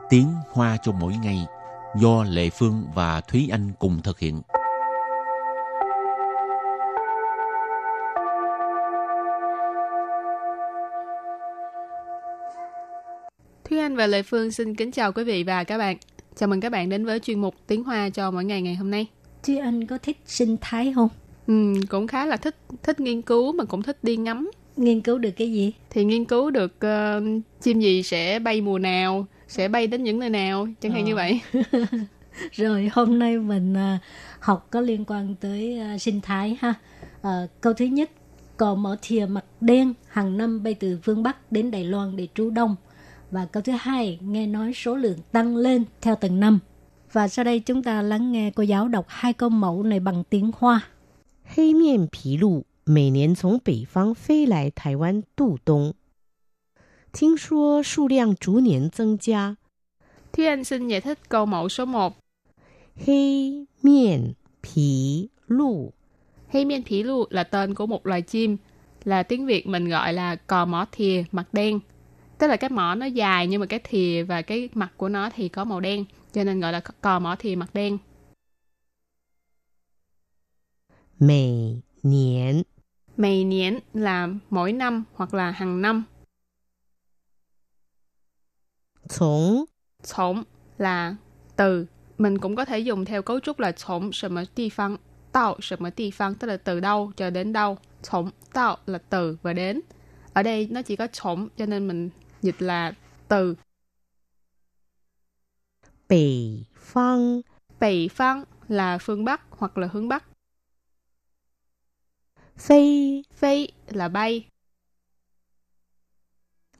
[0.10, 1.46] Tiếng Hoa cho mỗi ngày
[2.00, 4.42] do Lệ Phương và Thúy Anh cùng thực hiện.
[13.70, 15.98] Thúy Anh và Lệ Phương xin kính chào quý vị và các bạn.
[16.36, 18.92] Chào mừng các bạn đến với chuyên mục Tiếng Hoa cho mỗi ngày ngày hôm
[18.92, 19.08] nay.
[19.44, 21.10] Chứ anh có thích sinh thái không?
[21.48, 24.52] Ừ, cũng khá là thích thích nghiên cứu mà cũng thích đi ngắm.
[24.78, 25.74] Nghiên cứu được cái gì?
[25.90, 27.24] Thì nghiên cứu được uh,
[27.62, 31.07] chim gì sẽ bay mùa nào, sẽ bay đến những nơi nào, chẳng hạn Ờ.
[31.07, 31.41] như vậy.
[32.53, 33.99] Rồi hôm nay mình à,
[34.41, 36.75] học có liên quan tới à, sinh thái ha.
[37.23, 38.11] À, câu thứ nhất,
[38.57, 42.29] cò mỏ thìa mặt đen hàng năm bay từ phương Bắc đến Đài Loan để
[42.35, 42.77] trú đông.
[43.31, 46.59] Và câu thứ hai, nghe nói số lượng tăng lên theo từng năm.
[47.13, 50.25] Và sau đây chúng ta lắng nghe cô giáo đọc hai câu mẫu này bằng
[50.31, 50.81] tiếng Hoa.
[51.55, 55.95] 黑面琵鹭每年从北方飞来台湾度冬，
[57.17, 59.57] 听说数量逐年增加。
[60.33, 62.17] Thúy Anh xin giải thích câu mẫu số 1.
[62.97, 65.91] 黑面琵鹭
[66.49, 68.57] Hay miên phỉ lu là tên của một loài chim,
[69.05, 71.81] là tiếng Việt mình gọi là cò mỏ thìa mặt đen.
[72.39, 75.31] Tức là cái mỏ nó dài nhưng mà cái thìa và cái mặt của nó
[75.37, 77.99] thì có màu đen, cho nên gọi là cò mỏ thìa mặt đen.
[81.19, 82.65] 每年
[83.17, 86.05] Mày niễn là mỗi năm hoặc là hàng năm.
[89.09, 89.65] 从
[90.03, 90.45] Sống
[90.79, 91.17] là
[91.57, 91.87] từ.
[92.19, 94.99] Mình cũng có thể dùng theo cấu trúc là sống什么地方,
[95.33, 97.79] tạo 什么地方, tức là từ đâu cho đến đâu.
[98.03, 99.81] Sống tạo là từ và đến.
[100.33, 102.11] Ở đây nó chỉ có sống cho nên mình
[102.43, 102.95] dịch là
[103.29, 103.57] từ.
[106.09, 107.43] 北方
[107.79, 110.25] 北phương là phương Bắc hoặc là hướng Bắc.
[112.57, 114.47] 飞 Phi là bay,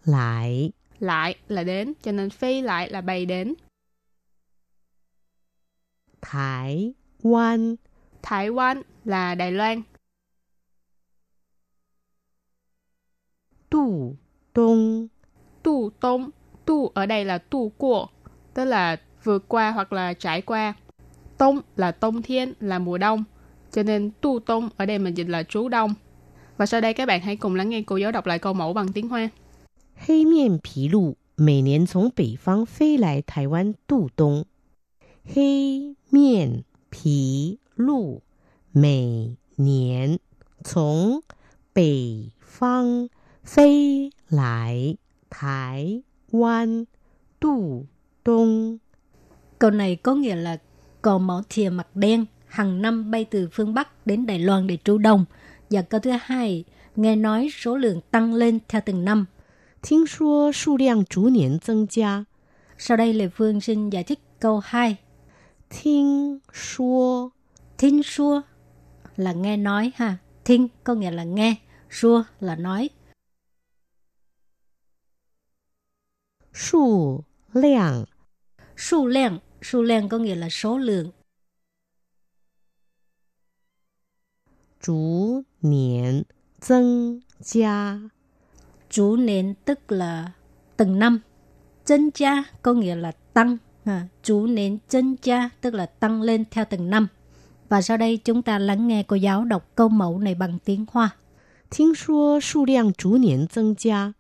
[0.05, 3.54] 来 lại là đến, cho nên phi lại là bay đến.
[6.22, 7.76] Thái Quan
[8.22, 9.82] Thái Quan là Đài Loan.
[13.70, 14.16] Tù
[14.54, 15.08] Tông
[15.64, 16.30] Tù Tông
[16.66, 18.08] Tu ở đây là tu của,
[18.54, 20.74] tức là vượt qua hoặc là trải qua.
[21.38, 23.24] Tông là tông thiên, là mùa đông.
[23.72, 25.94] Cho nên tu tông ở đây mình dịch là trú đông.
[26.58, 28.74] Và sau đây các bạn hãy cùng lắng nghe cô giáo đọc lại câu mẫu
[28.74, 29.30] bằng tiếng Hoa.
[30.07, 34.45] 黑面琵鹭每年从北方飞来台湾度冬。
[35.25, 38.21] 黑面琵鹭
[38.73, 40.19] 每年
[40.65, 41.23] 从
[41.73, 43.09] 北方
[43.43, 44.97] 飞来
[45.31, 46.87] 台湾
[47.41, 47.87] 度
[48.25, 48.79] 冬。
[49.59, 50.59] Câu này có nghĩa là
[51.03, 54.79] cò mỏ thìa mặt đen hàng năm bay từ phương Bắc đến Đài Loan để
[54.85, 55.25] trú đông.
[55.71, 56.65] Và câu thứ hai,
[56.97, 59.27] nghe nói số lượng tăng lên theo từng năm.
[59.81, 62.27] 听说数量逐年增加。
[62.79, 64.97] Sau đây Lê Phương xin giải thích câu 2.
[65.69, 67.33] 听说
[67.79, 68.43] Thính xua
[69.17, 70.19] là nghe nói ha.
[70.45, 71.57] Thính có nghĩa là nghe,
[71.91, 72.91] xua là nói.
[76.53, 78.05] 数量
[78.77, 81.13] Số lượng, số lượng có nghĩa là số lượng.
[84.83, 86.27] 逐年
[86.59, 88.11] 增加。
[88.97, 90.33] Chủ nền tức là
[90.77, 91.21] từng năm.
[91.87, 93.57] Chân cha có nghĩa là tăng.
[93.85, 94.07] Ha.
[94.23, 97.07] Chủ nền chân cha tức là tăng lên theo từng năm.
[97.69, 100.87] Và sau đây chúng ta lắng nghe cô giáo đọc câu mẫu này bằng tiếng
[100.93, 101.11] Hoa.
[101.73, 104.15] 听说数量逐年增加。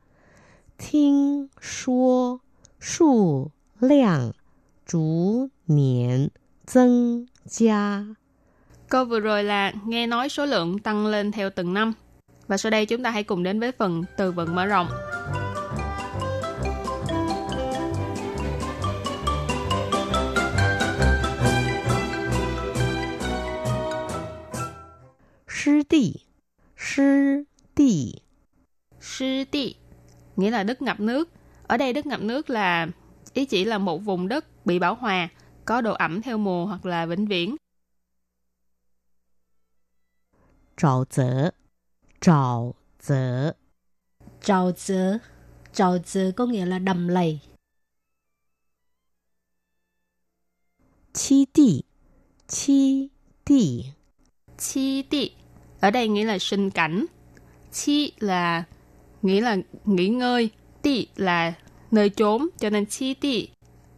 [0.78, 2.40] 听说
[2.80, 4.32] 数量
[4.86, 6.30] 逐年
[6.64, 8.06] 增加。
[8.88, 11.92] Câu vừa rồi là nghe nói số lượng tăng lên theo từng năm.
[12.47, 14.87] Và sau đây chúng ta hãy cùng đến với phần từ vựng mở rộng.
[25.47, 26.13] Sư tỳ
[26.77, 27.43] Sư
[27.75, 28.13] tỳ
[29.01, 29.75] Sư tỳ
[30.35, 31.29] Nghĩa là đất ngập nước.
[31.67, 32.87] Ở đây đất ngập nước là
[33.33, 35.29] ý chỉ là một vùng đất bị bão hòa,
[35.65, 37.55] có độ ẩm theo mùa hoặc là vĩnh viễn.
[40.77, 41.53] Trào 沼泽
[42.19, 43.53] 沼泽.
[44.41, 45.17] Trào dơ.
[45.73, 47.39] Trào dơ có nghĩa là đầm lầy.
[51.13, 51.81] Chi tị.
[52.47, 53.09] Chi
[53.45, 53.83] tị.
[54.57, 55.31] Chi tị.
[55.79, 57.05] Ở đây nghĩa là sinh cảnh.
[57.71, 58.63] Chi là
[59.21, 60.49] nghĩa là nghỉ ngơi.
[60.81, 61.53] Tị là
[61.91, 62.47] nơi trốn.
[62.59, 63.47] Cho nên chi tị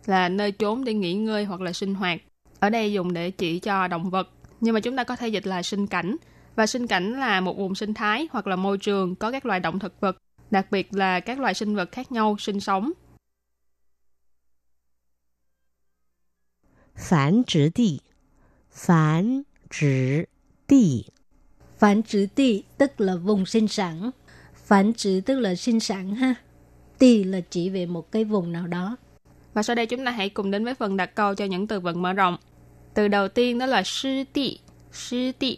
[0.06, 2.22] là nơi trốn để nghỉ ngơi hoặc là sinh hoạt.
[2.60, 4.30] Ở đây dùng để chỉ cho động vật.
[4.62, 6.16] Nhưng mà chúng ta có thể dịch là sinh cảnh
[6.60, 9.60] và sinh cảnh là một vùng sinh thái hoặc là môi trường có các loài
[9.60, 10.18] động thực vật,
[10.52, 12.92] đặc biệt là các loài sinh vật khác nhau sinh sống.
[16.96, 17.98] Phán trữ địa
[18.72, 20.24] Phán trữ
[20.68, 21.02] địa
[21.78, 24.12] Phán trữ địa tức là vùng sinh sản.
[24.54, 26.36] Phán trữ tức là sinh sản ha.
[26.98, 28.98] Tì là chỉ về một cái vùng nào đó.
[29.54, 31.80] Và sau đây chúng ta hãy cùng đến với phần đặt câu cho những từ
[31.80, 32.38] vựng mở rộng.
[32.94, 34.60] Từ đầu tiên đó là sư tị.
[34.92, 35.58] Sư tị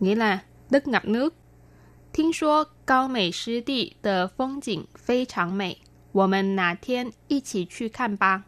[0.00, 1.34] nghĩa là đất ngập nước.
[2.12, 5.76] 听说高美湿地的风景非常美，
[6.12, 8.44] 我们哪天一起去看吧。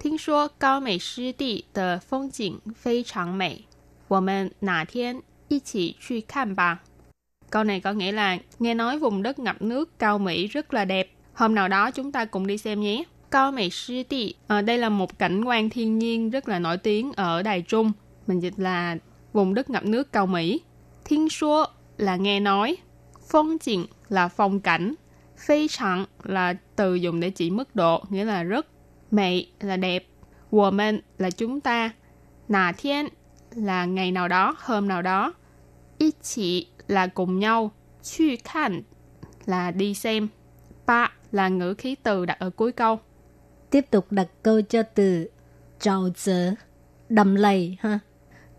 [0.00, 3.66] 听说高美湿地的风景非常美，
[4.08, 6.82] 我们哪天一起去看吧。
[7.50, 11.10] Câu này có nghĩa là nghe nói vùng đất ngập nước cao Mỹ rất là đẹp.
[11.34, 13.04] Hôm nào đó chúng ta cùng đi xem nhé.
[13.30, 16.76] Cao Mỹ Sư Tị, à, đây là một cảnh quan thiên nhiên rất là nổi
[16.76, 17.92] tiếng ở Đài Trung.
[18.26, 18.96] Mình dịch là
[19.37, 20.61] vùng đất ngập nước cao Mỹ.
[21.05, 21.65] Thiên số
[21.97, 22.77] là nghe nói.
[23.29, 24.93] phong trình là phong cảnh.
[25.37, 28.67] Phi chẳng là từ dùng để chỉ mức độ, nghĩa là rất.
[29.11, 30.07] mỹ là đẹp.
[30.51, 31.91] woman là chúng ta.
[32.47, 33.07] Nà thiên
[33.55, 35.33] là ngày nào đó, hôm nào đó.
[35.97, 37.71] ít chỉ là cùng nhau.
[38.03, 38.81] Chu khan
[39.45, 40.27] là đi xem.
[40.85, 42.99] Ba là ngữ khí từ đặt ở cuối câu.
[43.69, 45.29] Tiếp tục đặt câu cho từ
[45.79, 46.53] trào dở,
[47.09, 47.99] đầm lầy ha.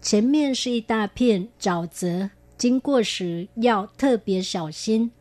[0.01, 5.11] 前面是一大片沼泽，经过时要特别小心。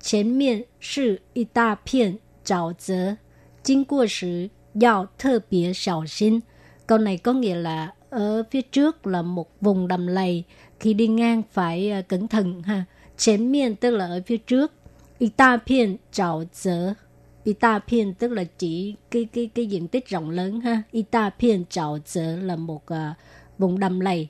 [0.00, 3.16] 前面是一大片沼泽，
[3.62, 6.42] 经过时要特别小心。
[6.86, 10.44] Câu này có nghĩa là ở phía trước là một vùng đầm lầy,
[10.80, 12.84] khi đi ngang phải uh, cẩn thận ha.
[13.16, 14.72] Chén miên tức là ở phía trước,
[15.18, 16.94] y ta phiên trào dỡ.
[17.44, 20.82] Y ta phiên tức là chỉ cái cái cái diện tích rộng lớn ha.
[20.90, 22.98] Y ta phiên trào dỡ là một uh,
[23.60, 24.28] vùng đầm lầy.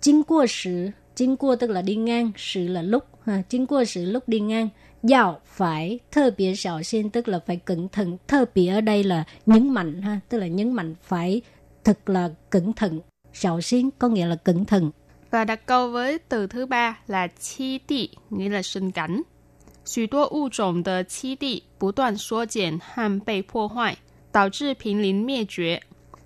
[0.00, 3.42] Chính qua sự, chính qua tức là đi ngang, sự là lúc ha.
[3.48, 4.68] Chính qua sự lúc đi ngang.
[5.02, 8.16] Dạo phải thơ biệt xảo xin tức là phải cẩn thận.
[8.28, 11.42] Thơ biệt ở đây là nhấn mạnh ha, tức là nhấn mạnh phải
[11.84, 13.00] thật là cẩn thận.
[13.32, 14.90] Xảo xin có nghĩa là cẩn thận.
[15.30, 19.22] Và đặt câu với từ thứ ba là chi địa, nghĩa là sinh cảnh.
[19.84, 23.96] 许多物种的栖地不断缩减和被破坏，
[24.30, 25.80] 导致濒临灭绝。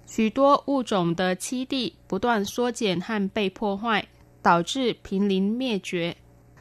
[0.09, 4.05] 许多物种的栖地不断缩减和被破坏，
[4.43, 6.15] 导致濒临灭绝。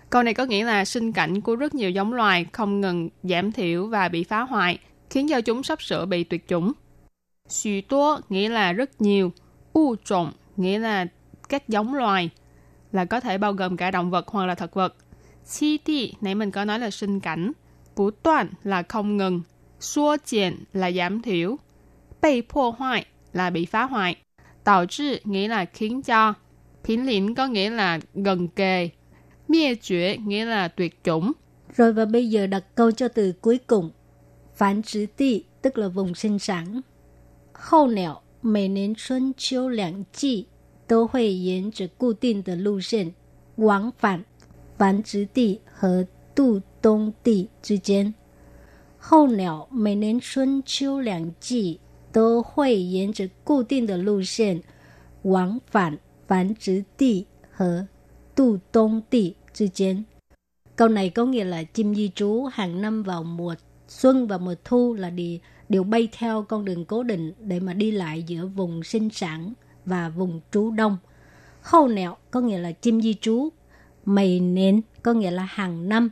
[0.09, 3.51] Câu này có nghĩa là sinh cảnh của rất nhiều giống loài không ngừng giảm
[3.51, 6.71] thiểu và bị phá hoại, khiến cho chúng sắp sửa bị tuyệt chủng.
[7.49, 9.31] Xù tố nghĩa là rất nhiều,
[9.73, 11.05] u trộn nghĩa là
[11.49, 12.29] các giống loài,
[12.91, 14.95] là có thể bao gồm cả động vật hoặc là thực vật.
[15.49, 17.51] Chi ti, nãy mình có nói là sinh cảnh.
[17.95, 19.41] Bú toàn là không ngừng.
[19.79, 21.57] Xua triển là giảm thiểu.
[22.21, 23.05] Bị破hoại
[23.37, 24.15] là bị phá hoại.
[24.63, 26.33] Tạo trị nghĩa là khiến cho.
[26.83, 28.89] Phiến lĩnh có nghĩa là gần kề.
[29.47, 31.31] Miê chuyển nghĩa là tuyệt chủng.
[31.75, 33.91] Rồi và bây giờ đặt câu cho từ cuối cùng.
[34.55, 36.81] Phán trữ ti tức là vùng sinh sản.
[37.53, 40.47] Hậu nẻo, mỗi年春秋两季
[40.85, 43.13] 都会沿着固定的路线
[43.55, 44.25] 往返
[44.77, 48.13] 繁殖地和渡冬地之间。
[48.97, 51.79] 候鸟每年春秋两季
[52.17, 54.61] 都会沿着固定的路线
[55.23, 57.87] 往返繁殖地和
[58.35, 60.05] 渡冬地之间。
[60.75, 63.55] Câu này có nghĩa là chim di trú hàng năm vào mùa
[63.87, 67.73] xuân và mùa thu là đi đều bay theo con đường cố định để mà
[67.73, 69.53] đi lại giữa vùng sinh sản
[69.85, 70.97] và vùng trú đông.
[71.61, 73.49] Hậu nẹo có nghĩa là chim di trú,
[74.05, 76.09] mày nến có nghĩa là hàng năm.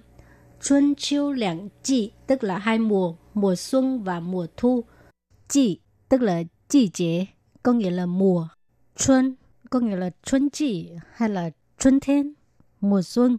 [0.62, 4.84] Xuân chiêu lạng chị tức là hai mùa, mùa xuân và mùa thu.
[5.48, 5.80] Chị
[6.10, 7.28] tức là季节,
[7.64, 8.48] có nghĩa là mùa.
[8.98, 9.36] Xuân
[9.70, 12.34] có nghĩa là xuân chị hay là xuân thiên,
[12.82, 13.38] mùa xuân.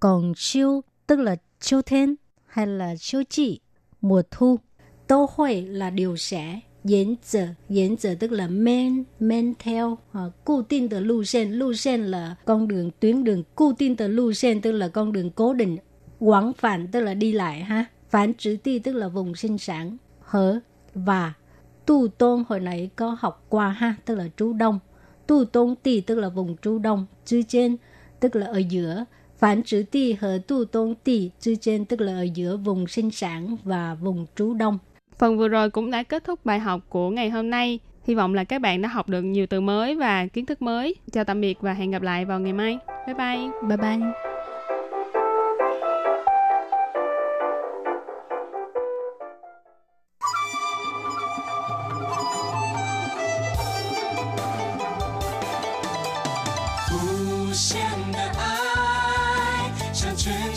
[0.00, 2.14] Còn chiêu tức là chiêu thiên
[2.46, 3.60] hay là chiêu chị,
[4.00, 4.58] mùa thu.
[5.06, 12.36] Tô hội là điều sẽ, Diễn giờ, diễn giờ tức là men, men theo, à,固定的路线,路线là
[12.44, 15.78] con đường, tuyến đường,固定的路线tức là con đường cố định,
[16.18, 19.96] quảng phản tức là đi lại ha, phản trữ ti tức là vùng sinh sản,
[20.20, 20.60] hở
[20.94, 21.32] và
[21.85, 24.79] tu tôn hồi nãy có học qua ha, tức là trú đông,
[25.27, 27.77] tu tôn ti tức là vùng trú đông, chứ trên
[28.19, 29.05] tức là ở giữa,
[29.37, 33.11] phản trữ ti 和 tu tôn ti chứ trên tức là ở giữa vùng sinh
[33.11, 34.77] sản và vùng trú đông.
[35.17, 37.79] Phần vừa rồi cũng đã kết thúc bài học của ngày hôm nay.
[38.03, 40.95] Hy vọng là các bạn đã học được nhiều từ mới và kiến thức mới.
[41.11, 42.77] Chào tạm biệt và hẹn gặp lại vào ngày mai.
[43.05, 43.49] Bye bye.
[43.67, 44.32] Bye bye.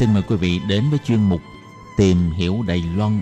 [0.00, 1.40] Xin mời quý vị đến với chuyên mục
[1.96, 3.20] Tìm hiểu Đài Loan.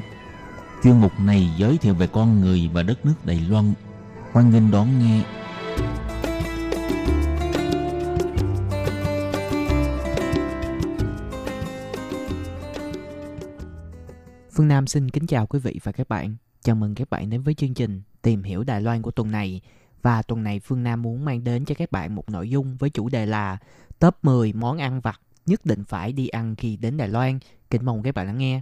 [0.82, 3.72] Chuyên mục này giới thiệu về con người và đất nước Đài Loan.
[4.32, 5.24] Hoan nghênh đón nghe.
[14.52, 16.36] Phương Nam xin kính chào quý vị và các bạn.
[16.62, 19.60] Chào mừng các bạn đến với chương trình Tìm hiểu Đài Loan của tuần này.
[20.02, 22.90] Và tuần này Phương Nam muốn mang đến cho các bạn một nội dung với
[22.90, 23.58] chủ đề là
[23.98, 27.38] Top 10 món ăn vặt nhất định phải đi ăn khi đến Đài Loan.
[27.70, 28.60] Kính mong các bạn lắng nghe.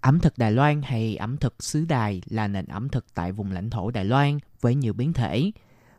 [0.00, 3.52] Ẩm thực Đài Loan hay ẩm thực xứ Đài là nền ẩm thực tại vùng
[3.52, 5.50] lãnh thổ Đài Loan với nhiều biến thể.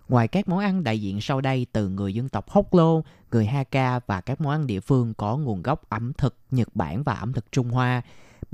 [0.09, 3.45] Ngoài các món ăn đại diện sau đây từ người dân tộc Hốc Lô, người
[3.45, 7.13] Hakka và các món ăn địa phương có nguồn gốc ẩm thực Nhật Bản và
[7.13, 8.01] ẩm thực Trung Hoa,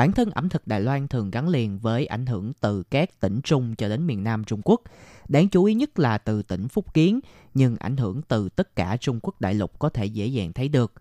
[0.01, 3.41] bản thân ẩm thực Đài Loan thường gắn liền với ảnh hưởng từ các tỉnh
[3.43, 4.81] Trung cho đến miền Nam Trung Quốc.
[5.27, 7.19] Đáng chú ý nhất là từ tỉnh Phúc Kiến,
[7.53, 10.69] nhưng ảnh hưởng từ tất cả Trung Quốc đại lục có thể dễ dàng thấy
[10.69, 10.93] được.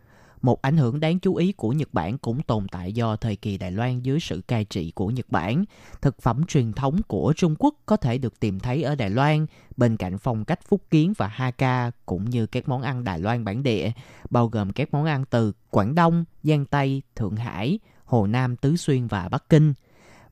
[0.43, 3.59] Một ảnh hưởng đáng chú ý của Nhật Bản cũng tồn tại do thời kỳ
[3.59, 5.65] Đài Loan dưới sự cai trị của Nhật Bản.
[6.03, 9.47] Thực phẩm truyền thống của Trung Quốc có thể được tìm thấy ở Đài Loan,
[9.77, 13.45] bên cạnh phong cách phúc kiến và Hakka cũng như các món ăn Đài Loan
[13.45, 13.91] bản địa,
[14.31, 17.79] bao gồm các món ăn từ Quảng Đông, Giang Tây, Thượng Hải,
[18.11, 19.75] Hồ Nam, Tứ Xuyên và Bắc Kinh.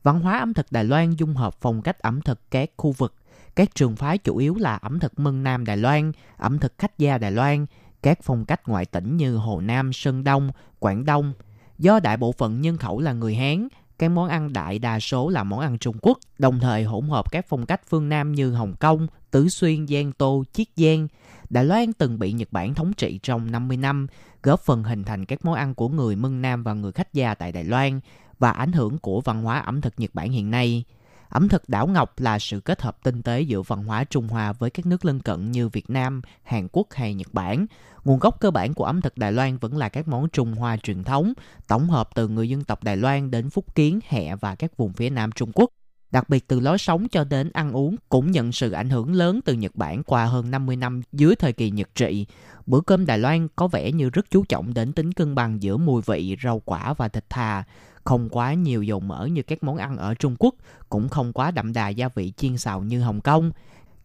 [0.03, 3.15] Văn hóa ẩm thực Đài Loan dung hợp phong cách ẩm thực các khu vực.
[3.55, 6.97] Các trường phái chủ yếu là ẩm thực Mân Nam Đài Loan, ẩm thực khách
[6.97, 7.65] gia Đài Loan,
[8.03, 11.33] các phong cách ngoại tỉnh như Hồ Nam, Sơn Đông, Quảng Đông.
[11.77, 13.67] Do đại bộ phận nhân khẩu là người Hán,
[13.99, 17.31] các món ăn đại đa số là món ăn Trung Quốc, đồng thời hỗn hợp
[17.31, 21.07] các phong cách phương Nam như Hồng Kông, Tứ Xuyên, Giang Tô, Chiết Giang.
[21.49, 24.07] Đài Loan từng bị Nhật Bản thống trị trong 50 năm,
[24.43, 27.33] góp phần hình thành các món ăn của người Mân Nam và người khách gia
[27.33, 27.99] tại Đài Loan
[28.39, 30.83] và ảnh hưởng của văn hóa ẩm thực Nhật Bản hiện nay.
[31.29, 34.53] Ẩm thực đảo Ngọc là sự kết hợp tinh tế giữa văn hóa Trung Hoa
[34.53, 37.65] với các nước lân cận như Việt Nam, Hàn Quốc hay Nhật Bản.
[38.03, 40.77] Nguồn gốc cơ bản của ẩm thực Đài Loan vẫn là các món Trung Hoa
[40.77, 41.33] truyền thống,
[41.67, 44.93] tổng hợp từ người dân tộc Đài Loan đến Phúc Kiến, Hẹ và các vùng
[44.93, 45.69] phía Nam Trung Quốc.
[46.11, 49.39] Đặc biệt từ lối sống cho đến ăn uống cũng nhận sự ảnh hưởng lớn
[49.45, 52.25] từ Nhật Bản qua hơn 50 năm dưới thời kỳ Nhật trị.
[52.65, 55.77] Bữa cơm Đài Loan có vẻ như rất chú trọng đến tính cân bằng giữa
[55.77, 57.63] mùi vị, rau quả và thịt thà.
[58.03, 60.55] Không quá nhiều dầu mỡ như các món ăn ở Trung Quốc,
[60.89, 63.51] cũng không quá đậm đà gia vị chiên xào như Hồng Kông.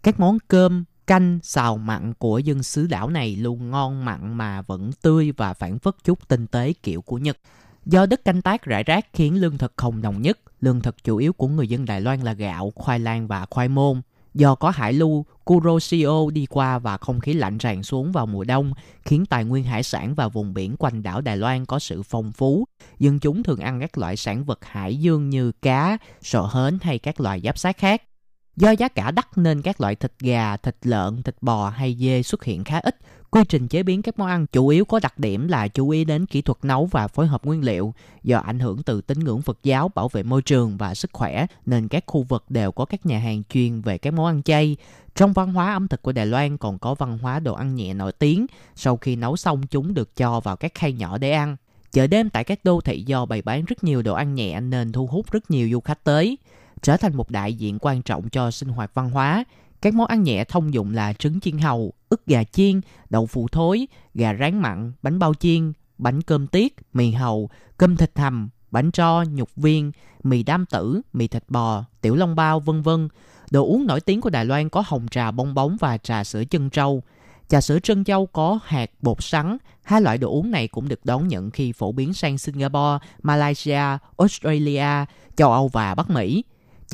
[0.03, 4.63] Các món cơm, canh, xào mặn của dân xứ đảo này luôn ngon mặn mà
[4.63, 7.39] vẫn tươi và phản phất chút tinh tế kiểu của Nhật.
[7.87, 11.17] Do đất canh tác rải rác khiến lương thực không đồng nhất, lương thực chủ
[11.17, 14.01] yếu của người dân Đài Loan là gạo, khoai lang và khoai môn.
[14.35, 18.45] Do có hải lưu Kuroshio đi qua và không khí lạnh tràn xuống vào mùa
[18.45, 18.73] đông,
[19.05, 22.33] khiến tài nguyên hải sản và vùng biển quanh đảo Đài Loan có sự phong
[22.33, 22.65] phú.
[22.99, 26.99] Dân chúng thường ăn các loại sản vật hải dương như cá, sò hến hay
[26.99, 28.03] các loài giáp sát khác.
[28.57, 32.23] Do giá cả đắt nên các loại thịt gà, thịt lợn, thịt bò hay dê
[32.23, 32.97] xuất hiện khá ít.
[33.31, 36.05] Quy trình chế biến các món ăn chủ yếu có đặc điểm là chú ý
[36.05, 37.95] đến kỹ thuật nấu và phối hợp nguyên liệu.
[38.23, 41.47] Do ảnh hưởng từ tín ngưỡng Phật giáo, bảo vệ môi trường và sức khỏe
[41.67, 44.77] nên các khu vực đều có các nhà hàng chuyên về các món ăn chay.
[45.15, 47.95] Trong văn hóa ẩm thực của Đài Loan còn có văn hóa đồ ăn nhẹ
[47.95, 48.47] nổi tiếng.
[48.75, 51.57] Sau khi nấu xong chúng được cho vào các khay nhỏ để ăn.
[51.93, 54.93] Chợ đêm tại các đô thị do bày bán rất nhiều đồ ăn nhẹ nên
[54.93, 56.39] thu hút rất nhiều du khách tới
[56.85, 59.45] trở thành một đại diện quan trọng cho sinh hoạt văn hóa.
[59.83, 62.81] Các món ăn nhẹ thông dụng là trứng chiên hầu, ức gà chiên,
[63.11, 67.97] đậu phụ thối, gà rán mặn, bánh bao chiên, bánh cơm tiết, mì hầu, cơm
[67.97, 72.61] thịt hầm, bánh tro, nhục viên, mì đam tử, mì thịt bò, tiểu long bao,
[72.61, 73.09] vân vân.
[73.51, 76.45] Đồ uống nổi tiếng của Đài Loan có hồng trà bong bóng và trà sữa
[76.45, 77.03] chân trâu.
[77.49, 79.57] Trà sữa trân châu có hạt bột sắn.
[79.83, 83.99] Hai loại đồ uống này cũng được đón nhận khi phổ biến sang Singapore, Malaysia,
[84.19, 85.05] Australia,
[85.37, 86.45] châu Âu và Bắc Mỹ.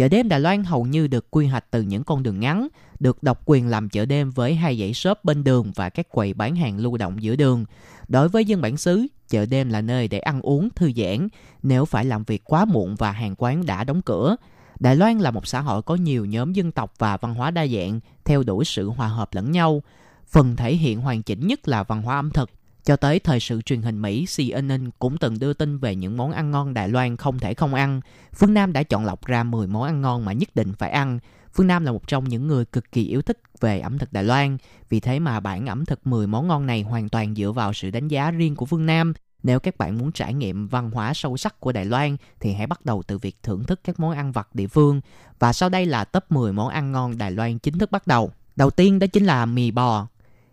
[0.01, 2.69] Chợ đêm Đài Loan hầu như được quy hoạch từ những con đường ngắn,
[3.01, 6.35] được độc quyền làm chợ đêm với hai dãy shop bên đường và các quầy
[6.35, 7.65] bán hàng lưu động giữa đường.
[8.09, 11.29] Đối với dân bản xứ, chợ đêm là nơi để ăn uống, thư giãn
[11.63, 14.37] nếu phải làm việc quá muộn và hàng quán đã đóng cửa.
[14.81, 17.67] Đài Loan là một xã hội có nhiều nhóm dân tộc và văn hóa đa
[17.67, 19.83] dạng, theo đuổi sự hòa hợp lẫn nhau.
[20.27, 22.51] Phần thể hiện hoàn chỉnh nhất là văn hóa ẩm thực.
[22.85, 26.33] Cho tới thời sự truyền hình Mỹ, CNN cũng từng đưa tin về những món
[26.33, 28.01] ăn ngon Đài Loan không thể không ăn.
[28.35, 31.19] Phương Nam đã chọn lọc ra 10 món ăn ngon mà nhất định phải ăn.
[31.55, 34.25] Phương Nam là một trong những người cực kỳ yêu thích về ẩm thực Đài
[34.25, 34.57] Loan.
[34.89, 37.91] Vì thế mà bản ẩm thực 10 món ngon này hoàn toàn dựa vào sự
[37.91, 39.13] đánh giá riêng của Phương Nam.
[39.43, 42.67] Nếu các bạn muốn trải nghiệm văn hóa sâu sắc của Đài Loan thì hãy
[42.67, 45.01] bắt đầu từ việc thưởng thức các món ăn vặt địa phương.
[45.39, 48.33] Và sau đây là top 10 món ăn ngon Đài Loan chính thức bắt đầu.
[48.57, 50.07] Đầu tiên đó chính là mì bò.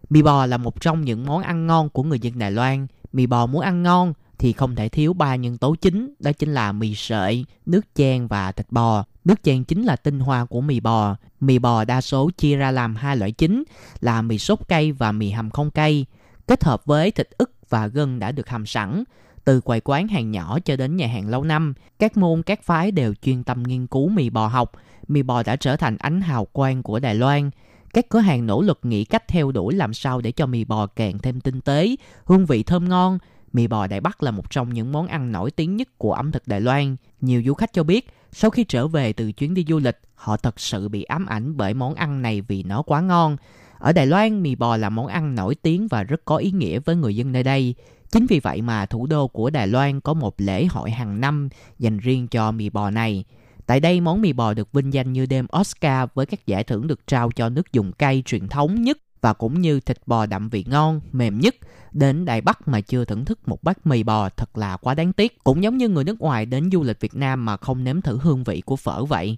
[0.10, 2.88] Mì bò là một trong những món ăn ngon của người dân Đài Loan.
[3.14, 6.54] Mì bò muốn ăn ngon thì không thể thiếu ba nhân tố chính, đó chính
[6.54, 9.06] là mì sợi, nước chan và thịt bò.
[9.26, 11.16] Nước chan chính là tinh hoa của mì bò.
[11.40, 13.64] Mì bò đa số chia ra làm hai loại chính
[14.00, 16.06] là mì sốt cay và mì hầm không cay,
[16.48, 19.04] kết hợp với thịt ức và gân đã được hầm sẵn.
[19.46, 22.92] Từ quầy quán hàng nhỏ cho đến nhà hàng lâu năm, các môn các phái
[22.92, 24.72] đều chuyên tâm nghiên cứu mì bò học.
[25.08, 27.50] Mì bò đã trở thành ánh hào quang của Đài Loan.
[27.98, 30.88] Các cửa hàng nỗ lực nghĩ cách theo đuổi làm sao để cho mì bò
[30.88, 31.96] càng thêm tinh tế,
[32.26, 33.18] hương vị thơm ngon.
[33.54, 36.32] Mì bò Đài Bắc là một trong những món ăn nổi tiếng nhất của ẩm
[36.32, 36.96] thực Đài Loan.
[37.22, 40.38] Nhiều du khách cho biết, sau khi trở về từ chuyến đi du lịch, họ
[40.38, 43.38] thật sự bị ám ảnh bởi món ăn này vì nó quá ngon.
[43.80, 46.80] Ở Đài Loan, mì bò là món ăn nổi tiếng và rất có ý nghĩa
[46.80, 47.76] với người dân nơi đây.
[48.12, 51.50] Chính vì vậy mà thủ đô của Đài Loan có một lễ hội hàng năm
[51.80, 53.24] dành riêng cho mì bò này.
[53.68, 56.88] Tại đây, món mì bò được vinh danh như đêm Oscar với các giải thưởng
[56.88, 60.50] được trao cho nước dùng cay truyền thống nhất và cũng như thịt bò đậm
[60.50, 61.56] vị ngon, mềm nhất.
[61.92, 65.14] Đến Đài Bắc mà chưa thưởng thức một bát mì bò thật là quá đáng
[65.14, 65.44] tiếc.
[65.44, 68.20] Cũng giống như người nước ngoài đến du lịch Việt Nam mà không nếm thử
[68.22, 69.38] hương vị của phở vậy.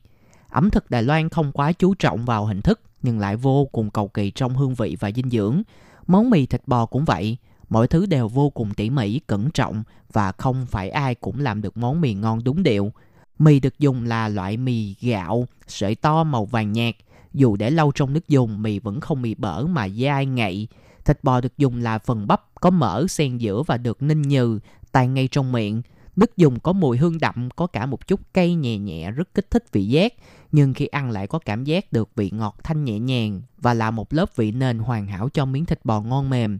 [0.50, 3.90] Ẩm thực Đài Loan không quá chú trọng vào hình thức nhưng lại vô cùng
[3.90, 5.62] cầu kỳ trong hương vị và dinh dưỡng.
[6.08, 7.38] Món mì thịt bò cũng vậy,
[7.70, 11.62] mọi thứ đều vô cùng tỉ mỉ, cẩn trọng và không phải ai cũng làm
[11.62, 12.92] được món mì ngon đúng điệu.
[13.40, 16.96] Mì được dùng là loại mì gạo, sợi to màu vàng nhạt.
[17.34, 20.68] Dù để lâu trong nước dùng, mì vẫn không bị bở mà dai ngậy.
[21.06, 24.60] Thịt bò được dùng là phần bắp, có mỡ xen giữa và được ninh nhừ,
[24.92, 25.82] tan ngay trong miệng.
[26.16, 29.52] Nước dùng có mùi hương đậm, có cả một chút cay nhẹ nhẹ rất kích
[29.52, 30.14] thích vị giác.
[30.52, 33.92] Nhưng khi ăn lại có cảm giác được vị ngọt thanh nhẹ nhàng và là
[33.92, 36.60] một lớp vị nền hoàn hảo cho miếng thịt bò ngon mềm.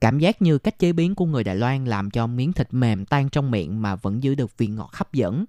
[0.00, 3.04] Cảm giác như cách chế biến của người Đài Loan làm cho miếng thịt mềm
[3.04, 5.44] tan trong miệng mà vẫn giữ được vị ngọt hấp dẫn.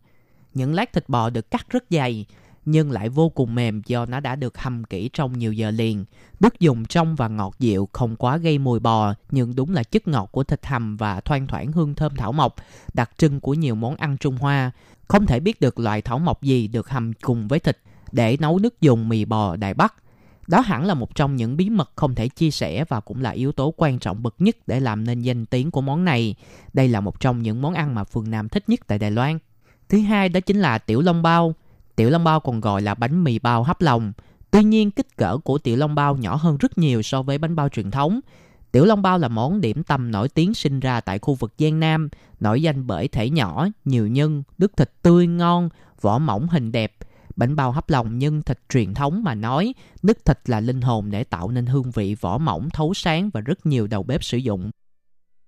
[0.53, 2.25] Những lát thịt bò được cắt rất dày,
[2.65, 6.05] nhưng lại vô cùng mềm do nó đã được hầm kỹ trong nhiều giờ liền.
[6.39, 10.07] Nước dùng trong và ngọt dịu, không quá gây mùi bò, nhưng đúng là chất
[10.07, 12.55] ngọt của thịt hầm và thoang thoảng hương thơm thảo mộc,
[12.93, 14.71] đặc trưng của nhiều món ăn Trung Hoa.
[15.07, 17.77] Không thể biết được loại thảo mộc gì được hầm cùng với thịt
[18.11, 19.95] để nấu nước dùng mì bò Đài Bắc.
[20.47, 23.29] Đó hẳn là một trong những bí mật không thể chia sẻ và cũng là
[23.29, 26.35] yếu tố quan trọng bậc nhất để làm nên danh tiếng của món này.
[26.73, 29.39] Đây là một trong những món ăn mà Phương Nam thích nhất tại Đài Loan.
[29.91, 31.53] Thứ hai đó chính là tiểu long bao.
[31.95, 34.13] Tiểu long bao còn gọi là bánh mì bao hấp lòng.
[34.51, 37.55] Tuy nhiên kích cỡ của tiểu long bao nhỏ hơn rất nhiều so với bánh
[37.55, 38.19] bao truyền thống.
[38.71, 41.79] Tiểu long bao là món điểm tâm nổi tiếng sinh ra tại khu vực Giang
[41.79, 45.69] Nam, nổi danh bởi thể nhỏ, nhiều nhân, đứt thịt tươi ngon,
[46.01, 46.93] vỏ mỏng hình đẹp.
[47.35, 49.73] Bánh bao hấp lòng nhân thịt truyền thống mà nói,
[50.03, 53.41] nước thịt là linh hồn để tạo nên hương vị vỏ mỏng thấu sáng và
[53.41, 54.71] rất nhiều đầu bếp sử dụng.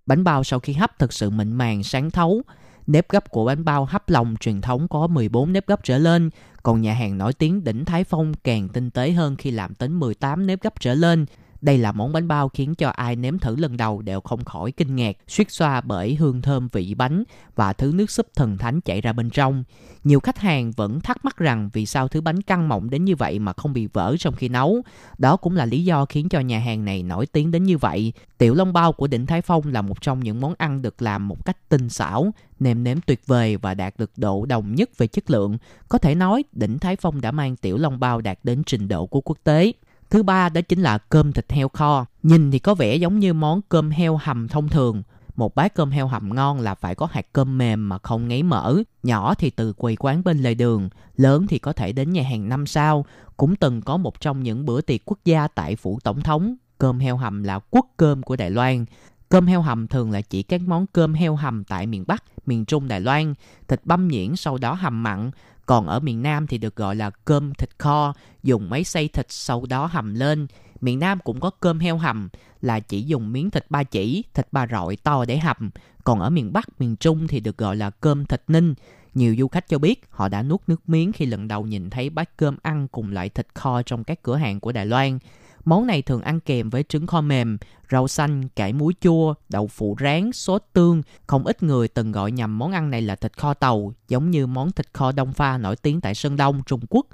[0.05, 2.41] Bánh bao sau khi hấp thực sự mịn màng, sáng thấu,
[2.87, 6.29] Nếp gấp của bánh bao hấp lòng truyền thống có 14 nếp gấp trở lên,
[6.63, 9.93] còn nhà hàng nổi tiếng đỉnh Thái Phong càng tinh tế hơn khi làm đến
[9.93, 11.25] 18 nếp gấp trở lên.
[11.63, 14.71] Đây là món bánh bao khiến cho ai nếm thử lần đầu đều không khỏi
[14.71, 17.23] kinh ngạc, suýt xoa bởi hương thơm vị bánh
[17.55, 19.63] và thứ nước súp thần thánh chảy ra bên trong.
[20.03, 23.15] Nhiều khách hàng vẫn thắc mắc rằng vì sao thứ bánh căng mọng đến như
[23.15, 24.81] vậy mà không bị vỡ trong khi nấu.
[25.17, 28.13] Đó cũng là lý do khiến cho nhà hàng này nổi tiếng đến như vậy.
[28.37, 31.27] Tiểu Long Bao của Đỉnh Thái Phong là một trong những món ăn được làm
[31.27, 35.07] một cách tinh xảo, nêm nếm tuyệt vời và đạt được độ đồng nhất về
[35.07, 35.57] chất lượng.
[35.89, 39.05] Có thể nói, Đỉnh Thái Phong đã mang Tiểu Long Bao đạt đến trình độ
[39.05, 39.73] của quốc tế.
[40.13, 42.05] Thứ ba đó chính là cơm thịt heo kho.
[42.23, 45.03] Nhìn thì có vẻ giống như món cơm heo hầm thông thường.
[45.35, 48.43] Một bát cơm heo hầm ngon là phải có hạt cơm mềm mà không ngấy
[48.43, 48.75] mỡ.
[49.03, 52.49] Nhỏ thì từ quầy quán bên lề đường, lớn thì có thể đến nhà hàng
[52.49, 53.05] năm sao.
[53.37, 56.55] Cũng từng có một trong những bữa tiệc quốc gia tại phủ tổng thống.
[56.77, 58.85] Cơm heo hầm là quốc cơm của Đài Loan.
[59.29, 62.65] Cơm heo hầm thường là chỉ các món cơm heo hầm tại miền Bắc, miền
[62.65, 63.33] Trung Đài Loan,
[63.67, 65.31] thịt băm nhuyễn sau đó hầm mặn,
[65.65, 69.25] còn ở miền Nam thì được gọi là cơm thịt kho, dùng máy xay thịt
[69.29, 70.47] sau đó hầm lên.
[70.81, 72.29] Miền Nam cũng có cơm heo hầm
[72.61, 75.69] là chỉ dùng miếng thịt ba chỉ, thịt ba rọi to để hầm.
[76.03, 78.73] Còn ở miền Bắc, miền Trung thì được gọi là cơm thịt ninh.
[79.13, 82.09] Nhiều du khách cho biết họ đã nuốt nước miếng khi lần đầu nhìn thấy
[82.09, 85.19] bát cơm ăn cùng loại thịt kho trong các cửa hàng của Đài Loan.
[85.65, 87.57] Món này thường ăn kèm với trứng kho mềm,
[87.91, 91.01] rau xanh, cải muối chua, đậu phụ rán, sốt tương.
[91.27, 94.47] Không ít người từng gọi nhầm món ăn này là thịt kho tàu, giống như
[94.47, 97.05] món thịt kho Đông Pha nổi tiếng tại Sơn Đông, Trung Quốc.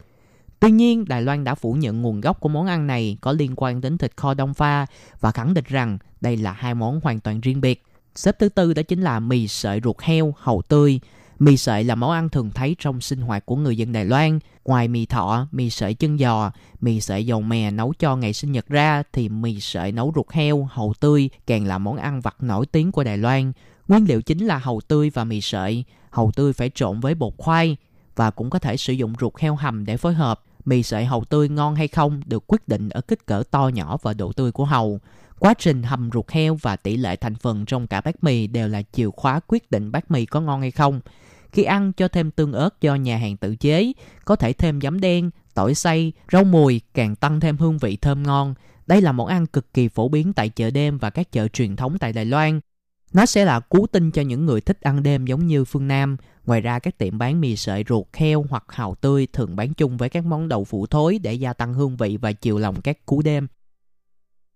[0.60, 3.54] Tuy nhiên, Đài Loan đã phủ nhận nguồn gốc của món ăn này có liên
[3.56, 4.86] quan đến thịt kho Đông Pha
[5.20, 7.84] và khẳng định rằng đây là hai món hoàn toàn riêng biệt.
[8.16, 11.00] Xếp thứ tư đó chính là mì sợi ruột heo, hầu tươi.
[11.40, 14.40] Mì sợi là món ăn thường thấy trong sinh hoạt của người dân Đài Loan.
[14.66, 18.52] Ngoài mì thọ, mì sợi chân giò, mì sợi dầu mè nấu cho ngày sinh
[18.52, 22.36] nhật ra thì mì sợi nấu ruột heo, hầu tươi càng là món ăn vặt
[22.40, 23.52] nổi tiếng của Đài Loan.
[23.88, 25.84] Nguyên liệu chính là hầu tươi và mì sợi.
[26.10, 27.78] Hầu tươi phải trộn với bột khoai
[28.16, 30.42] và cũng có thể sử dụng ruột heo hầm để phối hợp.
[30.66, 33.98] Mì sợi hầu tươi ngon hay không được quyết định ở kích cỡ to nhỏ
[34.02, 35.00] và độ tươi của hầu.
[35.40, 38.68] Quá trình hầm ruột heo và tỷ lệ thành phần trong cả bát mì đều
[38.68, 41.02] là chìa khóa quyết định bát mì có ngon hay không.
[41.52, 43.93] Khi ăn cho thêm tương ớt do nhà hàng tự chế,
[44.26, 48.24] có thể thêm giấm đen, tỏi xay, rau mùi càng tăng thêm hương vị thơm
[48.24, 48.54] ngon.
[48.88, 51.76] Đây là món ăn cực kỳ phổ biến tại chợ đêm và các chợ truyền
[51.76, 52.60] thống tại Đài Loan.
[53.14, 56.18] Nó sẽ là cứu tinh cho những người thích ăn đêm giống như phương Nam.
[56.45, 59.97] Ngoài ra các tiệm bán mì sợi ruột heo hoặc hào tươi thường bán chung
[59.97, 63.06] với các món đậu phụ thối để gia tăng hương vị và chiều lòng các
[63.06, 63.47] cú đêm.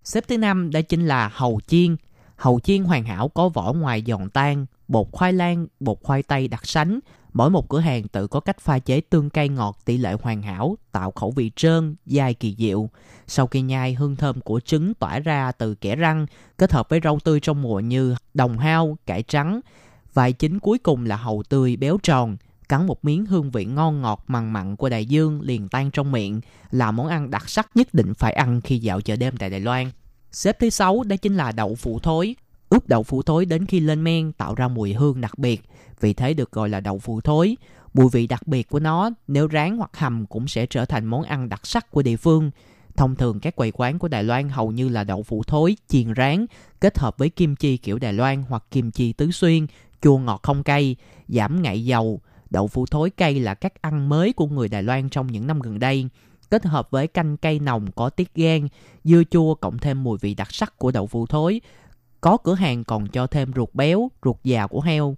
[0.03, 1.95] Xếp thứ năm đó chính là hầu chiên
[2.35, 6.47] hầu chiên hoàn hảo có vỏ ngoài giòn tan, bột khoai lang, bột khoai tây
[6.47, 6.99] đặc sánh.
[7.33, 10.41] Mỗi một cửa hàng tự có cách pha chế tương cay ngọt tỷ lệ hoàn
[10.41, 12.89] hảo, tạo khẩu vị trơn, dai kỳ diệu.
[13.27, 16.25] Sau khi nhai, hương thơm của trứng tỏa ra từ kẽ răng,
[16.57, 19.59] kết hợp với rau tươi trong mùa như đồng hao, cải trắng.
[20.13, 22.37] Vài chính cuối cùng là hầu tươi béo tròn,
[22.69, 26.11] cắn một miếng hương vị ngon ngọt mặn mặn của đại dương liền tan trong
[26.11, 29.49] miệng là món ăn đặc sắc nhất định phải ăn khi dạo chợ đêm tại
[29.49, 29.91] Đài Loan.
[30.33, 32.35] Xếp thứ sáu đó chính là đậu phụ thối.
[32.69, 35.61] Ướp đậu phụ thối đến khi lên men tạo ra mùi hương đặc biệt,
[35.99, 37.57] vì thế được gọi là đậu phụ thối.
[37.93, 41.23] Mùi vị đặc biệt của nó nếu rán hoặc hầm cũng sẽ trở thành món
[41.23, 42.51] ăn đặc sắc của địa phương.
[42.95, 46.13] Thông thường các quầy quán của Đài Loan hầu như là đậu phụ thối, chiên
[46.17, 46.45] rán,
[46.81, 49.67] kết hợp với kim chi kiểu Đài Loan hoặc kim chi tứ xuyên,
[50.01, 50.95] chua ngọt không cay,
[51.27, 52.21] giảm ngại dầu.
[52.49, 55.59] Đậu phụ thối cay là cách ăn mới của người Đài Loan trong những năm
[55.59, 56.09] gần đây
[56.53, 58.67] kết hợp với canh cây nồng có tiết gan,
[59.03, 61.61] dưa chua cộng thêm mùi vị đặc sắc của đậu phụ thối.
[62.21, 65.15] Có cửa hàng còn cho thêm ruột béo, ruột già của heo.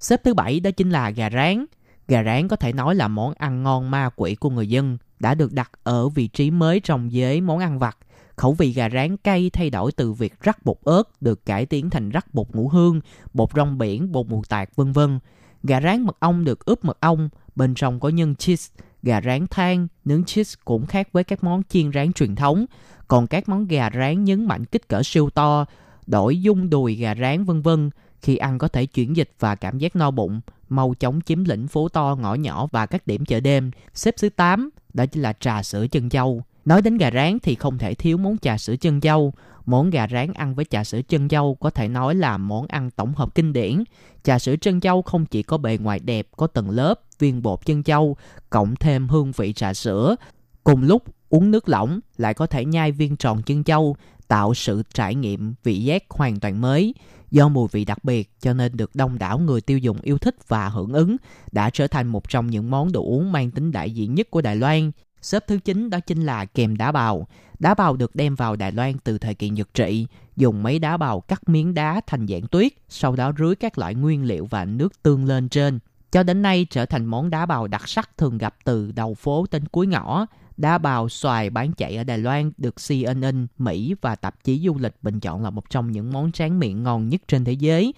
[0.00, 1.66] Xếp thứ bảy đó chính là gà rán.
[2.08, 5.34] Gà rán có thể nói là món ăn ngon ma quỷ của người dân, đã
[5.34, 7.98] được đặt ở vị trí mới trong giới món ăn vặt.
[8.36, 11.90] Khẩu vị gà rán cay thay đổi từ việc rắc bột ớt được cải tiến
[11.90, 13.00] thành rắc bột ngũ hương,
[13.34, 15.18] bột rong biển, bột mù tạt vân vân.
[15.62, 19.46] Gà rán mật ong được ướp mật ong, bên trong có nhân cheese, gà rán
[19.46, 22.66] than, nướng cheese cũng khác với các món chiên rán truyền thống.
[23.08, 25.64] Còn các món gà rán nhấn mạnh kích cỡ siêu to,
[26.06, 27.90] đổi dung đùi gà rán vân vân.
[28.22, 31.68] Khi ăn có thể chuyển dịch và cảm giác no bụng, mau chóng chiếm lĩnh
[31.68, 33.70] phố to ngõ nhỏ và các điểm chợ đêm.
[33.94, 36.42] Xếp thứ 8, đó chính là trà sữa chân châu.
[36.64, 39.32] Nói đến gà rán thì không thể thiếu món trà sữa chân châu.
[39.66, 42.90] Món gà rán ăn với trà sữa chân dâu có thể nói là món ăn
[42.90, 43.84] tổng hợp kinh điển.
[44.22, 47.66] Trà sữa chân dâu không chỉ có bề ngoài đẹp, có tầng lớp, viên bột
[47.66, 48.16] chân dâu,
[48.50, 50.16] cộng thêm hương vị trà sữa.
[50.64, 53.96] Cùng lúc uống nước lỏng lại có thể nhai viên tròn chân dâu,
[54.28, 56.94] tạo sự trải nghiệm vị giác hoàn toàn mới.
[57.30, 60.36] Do mùi vị đặc biệt cho nên được đông đảo người tiêu dùng yêu thích
[60.48, 61.16] và hưởng ứng,
[61.52, 64.40] đã trở thành một trong những món đồ uống mang tính đại diện nhất của
[64.40, 64.90] Đài Loan.
[65.26, 67.26] Xếp thứ 9 đó chính là kèm đá bào.
[67.58, 70.06] Đá bào được đem vào Đài Loan từ thời kỳ Nhật trị,
[70.36, 73.94] dùng mấy đá bào cắt miếng đá thành dạng tuyết, sau đó rưới các loại
[73.94, 75.78] nguyên liệu và nước tương lên trên.
[76.12, 79.46] Cho đến nay trở thành món đá bào đặc sắc thường gặp từ đầu phố
[79.50, 80.26] đến cuối ngõ.
[80.56, 84.76] Đá bào xoài bán chạy ở Đài Loan được CNN, Mỹ và tạp chí du
[84.78, 87.94] lịch bình chọn là một trong những món tráng miệng ngon nhất trên thế giới.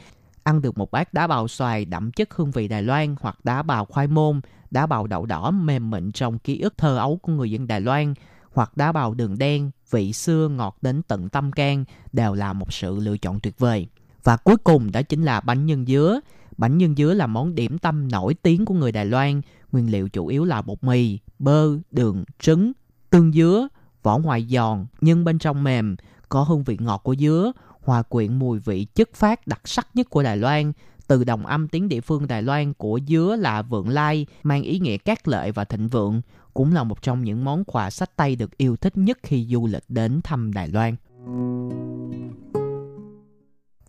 [0.48, 3.62] Ăn được một bát đá bào xoài đậm chất hương vị Đài Loan hoặc đá
[3.62, 4.40] bào khoai môn,
[4.70, 7.80] đá bào đậu đỏ mềm mịn trong ký ức thơ ấu của người dân Đài
[7.80, 8.14] Loan
[8.52, 12.72] hoặc đá bào đường đen, vị xưa ngọt đến tận tâm can đều là một
[12.72, 13.86] sự lựa chọn tuyệt vời.
[14.24, 16.20] Và cuối cùng đó chính là bánh nhân dứa.
[16.56, 19.40] Bánh nhân dứa là món điểm tâm nổi tiếng của người Đài Loan.
[19.72, 22.72] Nguyên liệu chủ yếu là bột mì, bơ, đường, trứng,
[23.10, 23.68] tương dứa,
[24.02, 25.96] vỏ ngoài giòn nhưng bên trong mềm,
[26.28, 27.52] có hương vị ngọt của dứa,
[27.88, 30.72] hòa quyện mùi vị chất phát đặc sắc nhất của Đài Loan.
[31.06, 34.78] Từ đồng âm tiếng địa phương Đài Loan của dứa là vượng lai, mang ý
[34.78, 36.20] nghĩa cát lợi và thịnh vượng,
[36.54, 39.66] cũng là một trong những món quà sách tay được yêu thích nhất khi du
[39.66, 40.96] lịch đến thăm Đài Loan.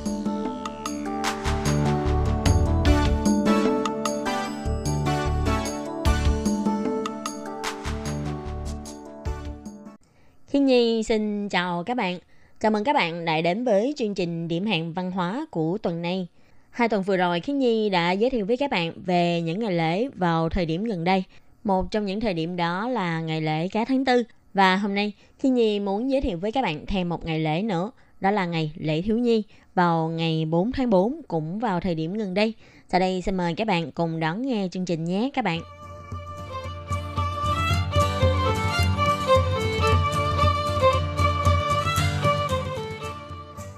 [11.51, 12.19] Chào các bạn.
[12.59, 16.01] Chào mừng các bạn đã đến với chương trình điểm hẹn văn hóa của tuần
[16.01, 16.27] này.
[16.69, 19.71] Hai tuần vừa rồi, Khiến Nhi đã giới thiệu với các bạn về những ngày
[19.71, 21.23] lễ vào thời điểm gần đây.
[21.63, 24.23] Một trong những thời điểm đó là ngày lễ cá tháng tư.
[24.53, 27.61] Và hôm nay, Khiến Nhi muốn giới thiệu với các bạn thêm một ngày lễ
[27.61, 27.91] nữa.
[28.21, 29.43] Đó là ngày lễ thiếu nhi
[29.75, 32.53] vào ngày 4 tháng 4 cũng vào thời điểm gần đây.
[32.89, 35.80] Sau đây xin mời các bạn cùng đón nghe chương trình nhé các bạn.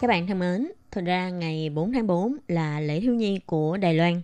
[0.04, 3.78] Các bạn thân mến, thực ra ngày 4 tháng 4 là lễ thiếu nhi của
[3.78, 4.22] Đài Loan,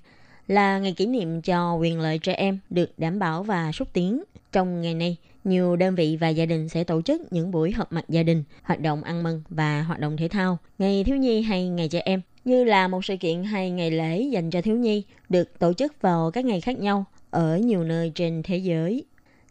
[0.47, 4.23] là ngày kỷ niệm cho quyền lợi trẻ em được đảm bảo và xúc tiến.
[4.51, 7.91] Trong ngày này, nhiều đơn vị và gia đình sẽ tổ chức những buổi họp
[7.91, 10.57] mặt gia đình, hoạt động ăn mừng và hoạt động thể thao.
[10.79, 14.21] Ngày thiếu nhi hay ngày trẻ em như là một sự kiện hay ngày lễ
[14.21, 18.11] dành cho thiếu nhi được tổ chức vào các ngày khác nhau ở nhiều nơi
[18.15, 19.05] trên thế giới.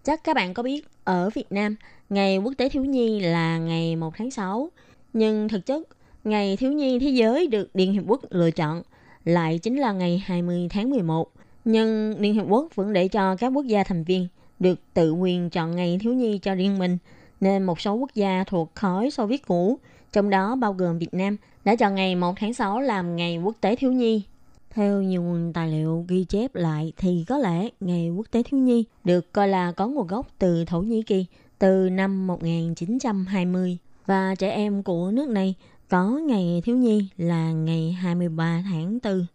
[0.04, 1.76] Chắc các bạn có biết ở Việt Nam,
[2.10, 4.70] ngày quốc tế thiếu nhi là ngày 1 tháng 6,
[5.12, 5.88] nhưng thực chất
[6.28, 8.82] Ngày Thiếu nhi Thế giới được Liên Hiệp Quốc lựa chọn
[9.24, 11.32] lại chính là ngày 20 tháng 11.
[11.64, 15.50] Nhưng Liên Hiệp Quốc vẫn để cho các quốc gia thành viên được tự quyền
[15.50, 16.98] chọn ngày Thiếu nhi cho riêng mình,
[17.40, 19.78] nên một số quốc gia thuộc khối Xô Viết cũ,
[20.12, 23.56] trong đó bao gồm Việt Nam, đã chọn ngày 1 tháng 6 làm ngày quốc
[23.60, 24.22] tế thiếu nhi.
[24.70, 28.60] Theo nhiều nguồn tài liệu ghi chép lại thì có lẽ ngày quốc tế thiếu
[28.60, 31.26] nhi được coi là có nguồn gốc từ Thổ Nhĩ Kỳ
[31.58, 35.54] từ năm 1920 và trẻ em của nước này
[35.88, 39.26] có ngày thiếu nhi là ngày 23 tháng 4.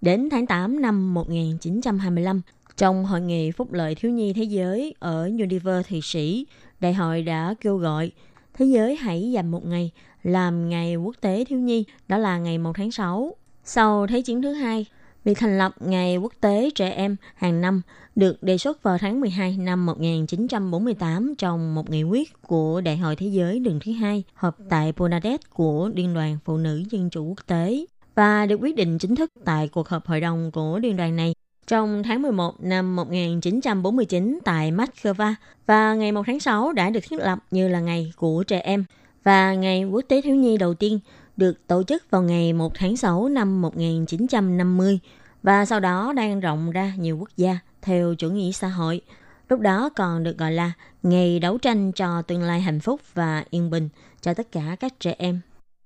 [0.00, 2.40] Đến tháng 8 năm 1925,
[2.76, 6.46] trong Hội nghị Phúc lợi Thiếu nhi Thế giới ở Geneva, Thụy Sĩ,
[6.80, 8.10] đại hội đã kêu gọi
[8.54, 9.90] thế giới hãy dành một ngày
[10.22, 13.34] làm ngày quốc tế thiếu nhi, đó là ngày 1 tháng 6.
[13.64, 14.86] Sau Thế chiến thứ hai,
[15.24, 17.82] việc thành lập Ngày Quốc tế Trẻ Em hàng năm
[18.16, 23.16] được đề xuất vào tháng 12 năm 1948 trong một nghị quyết của Đại hội
[23.16, 27.24] Thế giới lần thứ hai họp tại Bernadette của Liên đoàn Phụ nữ Dân chủ
[27.24, 30.96] Quốc tế và được quyết định chính thức tại cuộc họp hội đồng của liên
[30.96, 31.34] đoàn này
[31.66, 35.34] trong tháng 11 năm 1949 tại Moscow
[35.66, 38.84] và ngày 1 tháng 6 đã được thiết lập như là ngày của trẻ em
[39.24, 40.98] và ngày quốc tế thiếu nhi đầu tiên
[41.40, 44.98] được tổ chức vào ngày 1 tháng 6 năm 1950
[45.42, 49.00] và sau đó đang rộng ra nhiều quốc gia theo chủ nghĩa xã hội.
[49.48, 50.72] Lúc đó còn được gọi là
[51.02, 53.88] Ngày đấu tranh cho tương lai hạnh phúc và yên bình
[54.20, 55.40] cho tất cả các trẻ em.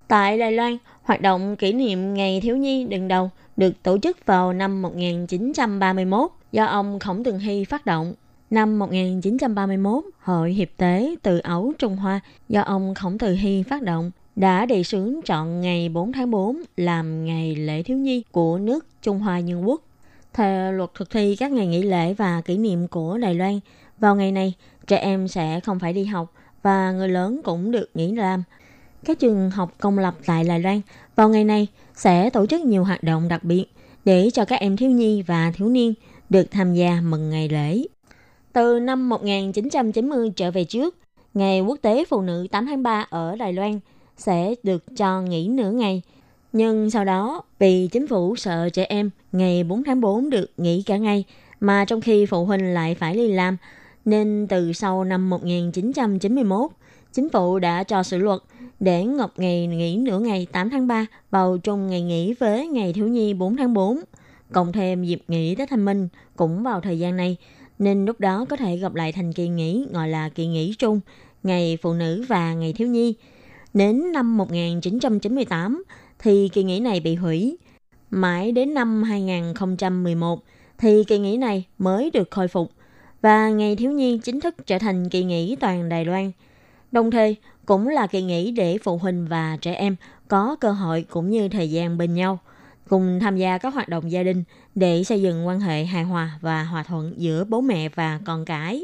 [0.08, 4.26] Tại Đài Loan, hoạt động kỷ niệm Ngày Thiếu Nhi đừng đầu được tổ chức
[4.26, 8.14] vào năm 1931 do ông Khổng Tường Hy phát động.
[8.50, 13.82] Năm 1931, Hội Hiệp tế từ Ấu Trung Hoa do ông Khổng Từ Hy phát
[13.82, 18.58] động đã đề xướng chọn ngày 4 tháng 4 làm ngày lễ thiếu nhi của
[18.58, 19.82] nước Trung Hoa Nhân Quốc.
[20.32, 23.60] Theo luật thực thi các ngày nghỉ lễ và kỷ niệm của Đài Loan,
[23.98, 24.54] vào ngày này,
[24.86, 26.32] trẻ em sẽ không phải đi học
[26.62, 28.42] và người lớn cũng được nghỉ làm.
[29.04, 30.80] Các trường học công lập tại Đài Loan
[31.16, 33.64] vào ngày này sẽ tổ chức nhiều hoạt động đặc biệt
[34.04, 35.94] để cho các em thiếu nhi và thiếu niên
[36.30, 37.82] được tham gia mừng ngày lễ.
[38.52, 40.96] Từ năm 1990 trở về trước,
[41.34, 43.80] Ngày Quốc tế Phụ nữ 8 tháng 3 ở Đài Loan
[44.16, 46.02] sẽ được cho nghỉ nửa ngày.
[46.52, 50.82] Nhưng sau đó, vì chính phủ sợ trẻ em ngày 4 tháng 4 được nghỉ
[50.82, 51.24] cả ngày,
[51.60, 53.56] mà trong khi phụ huynh lại phải đi làm,
[54.04, 56.70] nên từ sau năm 1991,
[57.12, 58.40] chính phủ đã cho sự luật
[58.80, 62.92] để ngọc ngày nghỉ nửa ngày 8 tháng 3 vào trong ngày nghỉ với ngày
[62.92, 64.00] thiếu nhi 4 tháng 4.
[64.52, 67.36] Cộng thêm dịp nghỉ Tết Thanh Minh cũng vào thời gian này,
[67.78, 71.00] nên lúc đó có thể gặp lại thành kỳ nghỉ gọi là kỳ nghỉ chung
[71.42, 73.14] ngày phụ nữ và ngày thiếu nhi.
[73.74, 75.84] Đến năm 1998
[76.18, 77.58] thì kỳ nghỉ này bị hủy.
[78.10, 80.40] Mãi đến năm 2011
[80.78, 82.72] thì kỳ nghỉ này mới được khôi phục
[83.22, 86.30] và ngày thiếu nhi chính thức trở thành kỳ nghỉ toàn Đài Loan.
[86.92, 89.96] Đồng thời, cũng là kỳ nghỉ để phụ huynh và trẻ em
[90.28, 92.38] có cơ hội cũng như thời gian bên nhau,
[92.88, 94.44] cùng tham gia các hoạt động gia đình
[94.74, 98.44] để xây dựng quan hệ hài hòa và hòa thuận giữa bố mẹ và con
[98.44, 98.82] cái.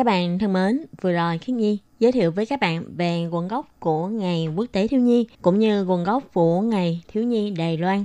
[0.00, 3.48] Các bạn thân mến, vừa rồi Khiết Nhi giới thiệu với các bạn về nguồn
[3.48, 7.50] gốc của Ngày Quốc tế Thiếu Nhi cũng như nguồn gốc của Ngày Thiếu Nhi
[7.50, 8.04] Đài Loan.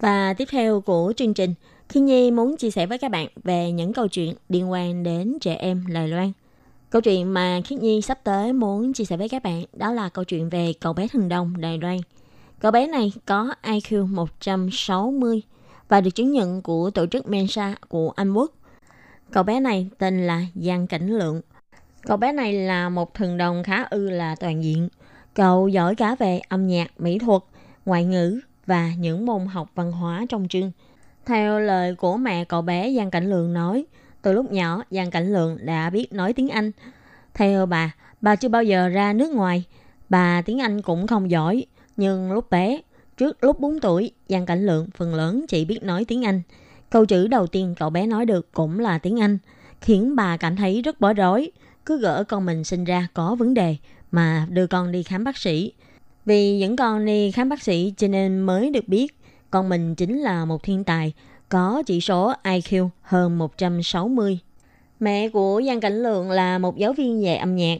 [0.00, 1.54] Và tiếp theo của chương trình,
[1.88, 5.38] Khiết Nhi muốn chia sẻ với các bạn về những câu chuyện liên quan đến
[5.40, 6.32] trẻ em Đài Loan.
[6.90, 10.08] Câu chuyện mà Khiết Nhi sắp tới muốn chia sẻ với các bạn đó là
[10.08, 11.98] câu chuyện về cậu bé thần đồng Đài Loan.
[12.60, 15.42] Cậu bé này có IQ 160
[15.88, 18.52] và được chứng nhận của tổ chức Mensa của Anh Quốc.
[19.32, 21.40] Cậu bé này tên là Giang Cảnh Lượng.
[22.02, 24.88] Cậu bé này là một thần đồng khá ư là toàn diện.
[25.34, 27.42] Cậu giỏi cả về âm nhạc, mỹ thuật,
[27.84, 30.72] ngoại ngữ và những môn học văn hóa trong trường.
[31.26, 33.84] Theo lời của mẹ cậu bé Giang Cảnh Lượng nói,
[34.22, 36.70] từ lúc nhỏ Giang Cảnh Lượng đã biết nói tiếng Anh.
[37.34, 39.64] Theo bà, bà chưa bao giờ ra nước ngoài.
[40.08, 41.66] Bà tiếng Anh cũng không giỏi.
[41.96, 42.80] Nhưng lúc bé,
[43.16, 46.42] trước lúc 4 tuổi, Giang Cảnh Lượng phần lớn chỉ biết nói tiếng Anh.
[46.90, 49.38] Câu chữ đầu tiên cậu bé nói được cũng là tiếng Anh,
[49.80, 51.50] khiến bà cảm thấy rất bối rối.
[51.86, 53.76] Cứ gỡ con mình sinh ra có vấn đề
[54.10, 55.72] mà đưa con đi khám bác sĩ.
[56.24, 59.18] Vì những con đi khám bác sĩ cho nên mới được biết
[59.50, 61.12] con mình chính là một thiên tài,
[61.48, 64.38] có chỉ số IQ hơn 160.
[65.00, 67.78] Mẹ của Giang Cảnh Lượng là một giáo viên dạy âm nhạc,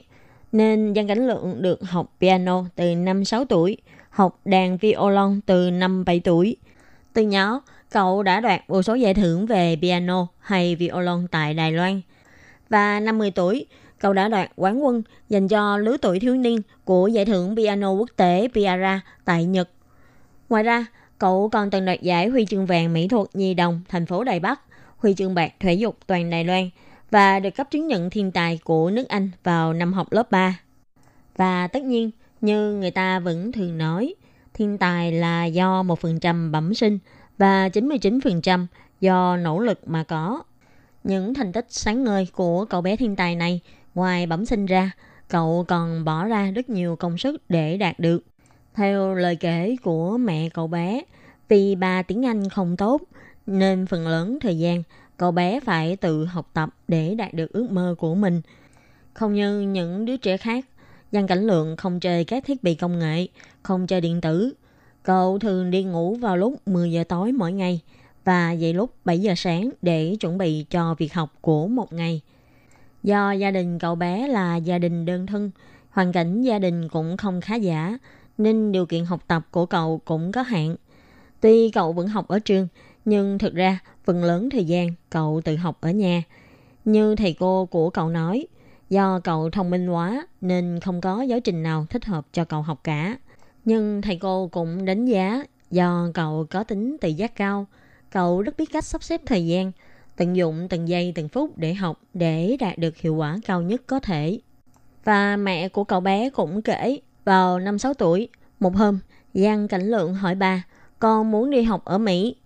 [0.52, 3.76] nên Giang Cảnh Lượng được học piano từ năm 6 tuổi,
[4.11, 6.56] học đàn violon từ năm 7 tuổi.
[7.12, 7.61] Từ nhỏ,
[7.91, 12.01] cậu đã đoạt vô số giải thưởng về piano hay violon tại Đài Loan.
[12.68, 13.66] Và năm 10 tuổi,
[13.99, 17.91] cậu đã đoạt quán quân dành cho lứa tuổi thiếu niên của giải thưởng piano
[17.91, 19.70] quốc tế Piara tại Nhật.
[20.49, 20.86] Ngoài ra,
[21.18, 24.41] cậu còn từng đoạt giải huy chương vàng mỹ thuật nhi đồng thành phố Đài
[24.41, 24.61] Bắc,
[24.97, 26.70] huy chương bạc thể dục toàn Đài Loan
[27.11, 30.61] và được cấp chứng nhận thiên tài của nước Anh vào năm học lớp 3.
[31.36, 32.11] Và tất nhiên,
[32.41, 34.14] như người ta vẫn thường nói,
[34.55, 36.99] thiên tài là do 1% bẩm sinh
[37.39, 38.66] và 99%
[39.01, 40.43] do nỗ lực mà có.
[41.05, 43.61] Những thành tích sáng ngời của cậu bé thiên tài này,
[43.95, 44.91] ngoài bẩm sinh ra,
[45.28, 48.24] cậu còn bỏ ra rất nhiều công sức để đạt được.
[48.74, 51.03] Theo lời kể của mẹ cậu bé,
[51.49, 53.03] vì bà tiếng Anh không tốt,
[53.47, 54.82] nên phần lớn thời gian
[55.16, 58.41] cậu bé phải tự học tập để đạt được ước mơ của mình.
[59.14, 60.64] Không như những đứa trẻ khác,
[61.12, 63.26] Giang Cảnh Lượng không chơi các thiết bị công nghệ,
[63.62, 64.53] không chơi điện tử.
[65.09, 67.80] Cậu thường đi ngủ vào lúc 10 giờ tối mỗi ngày
[68.24, 72.20] và dậy lúc 7 giờ sáng để chuẩn bị cho việc học của một ngày.
[73.02, 75.50] Do gia đình cậu bé là gia đình đơn thân,
[75.90, 77.98] hoàn cảnh gia đình cũng không khá giả,
[78.38, 80.76] nên điều kiện học tập của cậu cũng có hạn.
[81.40, 82.68] Tuy cậu vẫn học ở trường,
[83.04, 86.22] nhưng thực ra phần lớn thời gian cậu tự học ở nhà.
[86.84, 88.46] Như thầy cô của cậu nói,
[88.90, 92.62] do cậu thông minh quá nên không có giáo trình nào thích hợp cho cậu
[92.62, 93.16] học cả.
[93.68, 97.66] Nhưng thầy cô cũng đánh giá do cậu có tính tự giác cao,
[98.10, 99.72] cậu rất biết cách sắp xếp thời gian,
[100.16, 103.82] tận dụng từng giây từng phút để học để đạt được hiệu quả cao nhất
[103.86, 104.38] có thể.
[105.04, 108.28] Và mẹ của cậu bé cũng kể, vào năm 6 tuổi,
[108.60, 108.98] một hôm,
[109.34, 110.62] Giang Cảnh Lượng hỏi bà,
[110.98, 112.36] con muốn đi học ở Mỹ.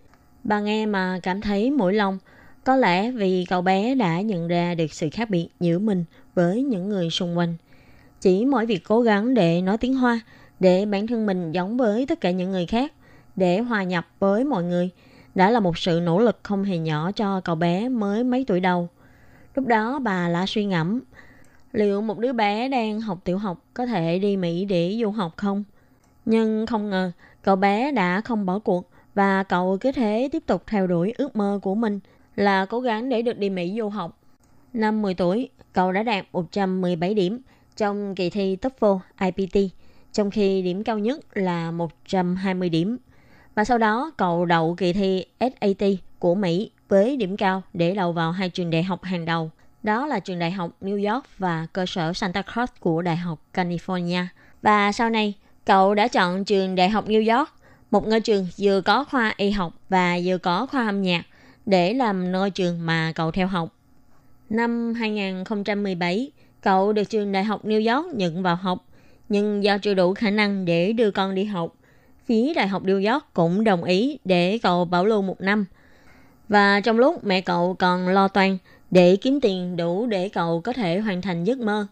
[0.45, 2.19] Bà nghe mà cảm thấy mũi lòng,
[2.65, 6.05] có lẽ vì cậu bé đã nhận ra được sự khác biệt giữa mình
[6.35, 7.55] với những người xung quanh.
[8.21, 10.21] Chỉ mỗi việc cố gắng để nói tiếng Hoa,
[10.63, 12.93] để bản thân mình giống với tất cả những người khác,
[13.37, 14.91] để hòa nhập với mọi người,
[15.35, 18.61] đã là một sự nỗ lực không hề nhỏ cho cậu bé mới mấy tuổi
[18.61, 18.89] đầu.
[19.55, 21.01] Lúc đó bà đã suy ngẫm,
[21.73, 25.33] liệu một đứa bé đang học tiểu học có thể đi Mỹ để du học
[25.37, 25.65] không?
[26.25, 30.63] Nhưng không ngờ, cậu bé đã không bỏ cuộc và cậu cứ thế tiếp tục
[30.67, 32.01] theo đuổi ước mơ của mình
[32.37, 34.19] là cố gắng để được đi Mỹ du học.
[34.73, 37.41] Năm 10 tuổi, cậu đã đạt 117 điểm
[37.77, 39.73] trong kỳ thi TOEFL IPT,
[40.13, 42.97] trong khi điểm cao nhất là 120 điểm.
[43.55, 45.85] Và sau đó, cậu đậu kỳ thi SAT
[46.19, 49.51] của Mỹ với điểm cao để đậu vào hai trường đại học hàng đầu.
[49.83, 53.39] Đó là trường đại học New York và cơ sở Santa Cruz của Đại học
[53.55, 54.25] California.
[54.63, 55.35] Và sau này,
[55.65, 57.51] cậu đã chọn trường Đại học New York,
[57.91, 61.23] một ngôi trường vừa có khoa y học và vừa có khoa âm nhạc,
[61.67, 63.69] để làm nơi trường mà cậu theo học.
[64.51, 68.85] Năm 2017, cậu được trường Đại học New York nhận vào học,
[69.33, 71.75] nhưng do chưa đủ khả năng để đưa con đi học,
[72.27, 75.65] phía Đại học New York cũng đồng ý để cậu bảo lưu một năm.
[76.49, 78.59] Và trong lúc mẹ cậu còn lo toan
[78.91, 81.87] để kiếm tiền đủ để cậu có thể hoàn thành giấc mơ.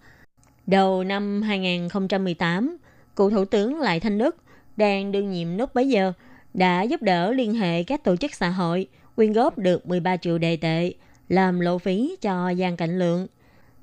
[0.66, 2.76] Đầu năm 2018,
[3.16, 4.36] cựu thủ tướng Lại Thanh Đức
[4.76, 6.12] đang đương nhiệm lúc bấy giờ
[6.54, 8.86] đã giúp đỡ liên hệ các tổ chức xã hội
[9.16, 10.92] quyên góp được 13 triệu đề tệ
[11.28, 13.26] làm lộ phí cho Giang Cảnh Lượng.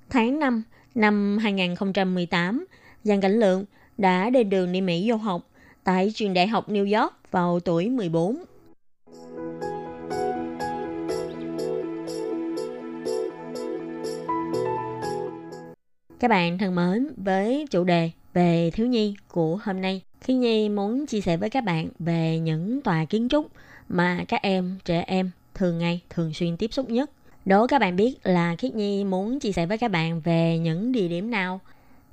[0.09, 0.63] Tháng 5
[0.95, 2.65] năm 2018,
[3.07, 3.65] Giang Cảnh Lượng
[3.97, 5.41] đã lên đường đi Mỹ du học
[5.83, 8.43] tại trường đại học New York vào tuổi 14.
[16.19, 20.69] Các bạn thân mến, với chủ đề về thiếu nhi của hôm nay, Khi Nhi
[20.69, 23.47] muốn chia sẻ với các bạn về những tòa kiến trúc
[23.89, 27.11] mà các em, trẻ em thường ngày thường xuyên tiếp xúc nhất.
[27.45, 30.91] Đố các bạn biết là Khiết Nhi muốn chia sẻ với các bạn về những
[30.91, 31.59] địa điểm nào.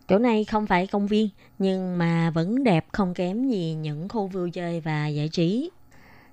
[0.09, 1.29] Chỗ này không phải công viên,
[1.59, 5.71] nhưng mà vẫn đẹp không kém gì những khu vui chơi và giải trí.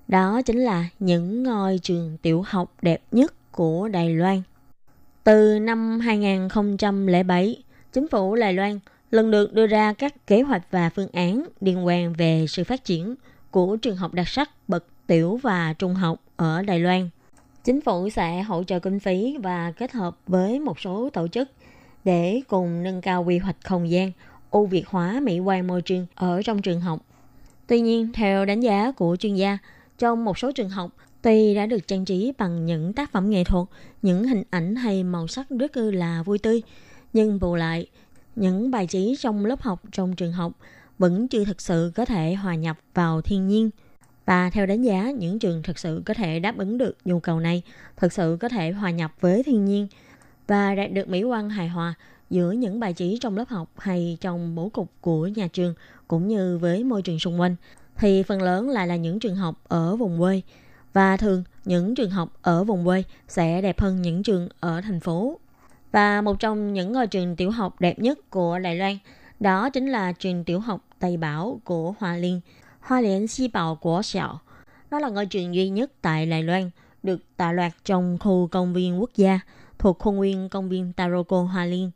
[0.08, 4.42] Đó chính là những ngôi trường tiểu học đẹp nhất của Đài Loan.
[5.24, 7.62] Từ năm 2007,
[7.92, 8.78] chính phủ Đài Loan
[9.10, 12.84] lần lượt đưa ra các kế hoạch và phương án liên quan về sự phát
[12.84, 13.14] triển
[13.50, 17.08] của trường học đặc sắc bậc tiểu và trung học ở Đài Loan.
[17.64, 21.48] Chính phủ sẽ hỗ trợ kinh phí và kết hợp với một số tổ chức
[22.04, 24.12] để cùng nâng cao quy hoạch không gian,
[24.50, 26.98] ưu việt hóa mỹ quan môi trường ở trong trường học.
[27.66, 29.58] Tuy nhiên, theo đánh giá của chuyên gia,
[29.98, 30.90] trong một số trường học,
[31.22, 33.66] tuy đã được trang trí bằng những tác phẩm nghệ thuật,
[34.02, 36.62] những hình ảnh hay màu sắc rất là vui tươi,
[37.12, 37.86] nhưng bù lại,
[38.36, 40.52] những bài trí trong lớp học trong trường học
[40.98, 43.70] vẫn chưa thực sự có thể hòa nhập vào thiên nhiên.
[44.26, 47.40] Và theo đánh giá, những trường thực sự có thể đáp ứng được nhu cầu
[47.40, 47.62] này,
[47.96, 49.88] thực sự có thể hòa nhập với thiên nhiên
[50.52, 51.94] và đạt được mỹ quan hài hòa
[52.30, 55.74] giữa những bài trí trong lớp học hay trong bố cục của nhà trường
[56.08, 57.56] cũng như với môi trường xung quanh
[57.98, 60.40] thì phần lớn lại là những trường học ở vùng quê
[60.92, 65.00] và thường những trường học ở vùng quê sẽ đẹp hơn những trường ở thành
[65.00, 65.38] phố.
[65.92, 68.98] Và một trong những ngôi trường tiểu học đẹp nhất của Đài Loan
[69.40, 72.40] đó chính là trường tiểu học Tây Bảo của Hoa Liên,
[72.80, 74.28] Hoa Liên Si Bảo của Sẹo.
[74.90, 76.70] Nó là ngôi trường duy nhất tại Đài Loan,
[77.02, 79.40] được tọa lạc trong khu công viên quốc gia
[79.82, 81.90] thuộc khuôn viên công viên Taroko Hoa Liên.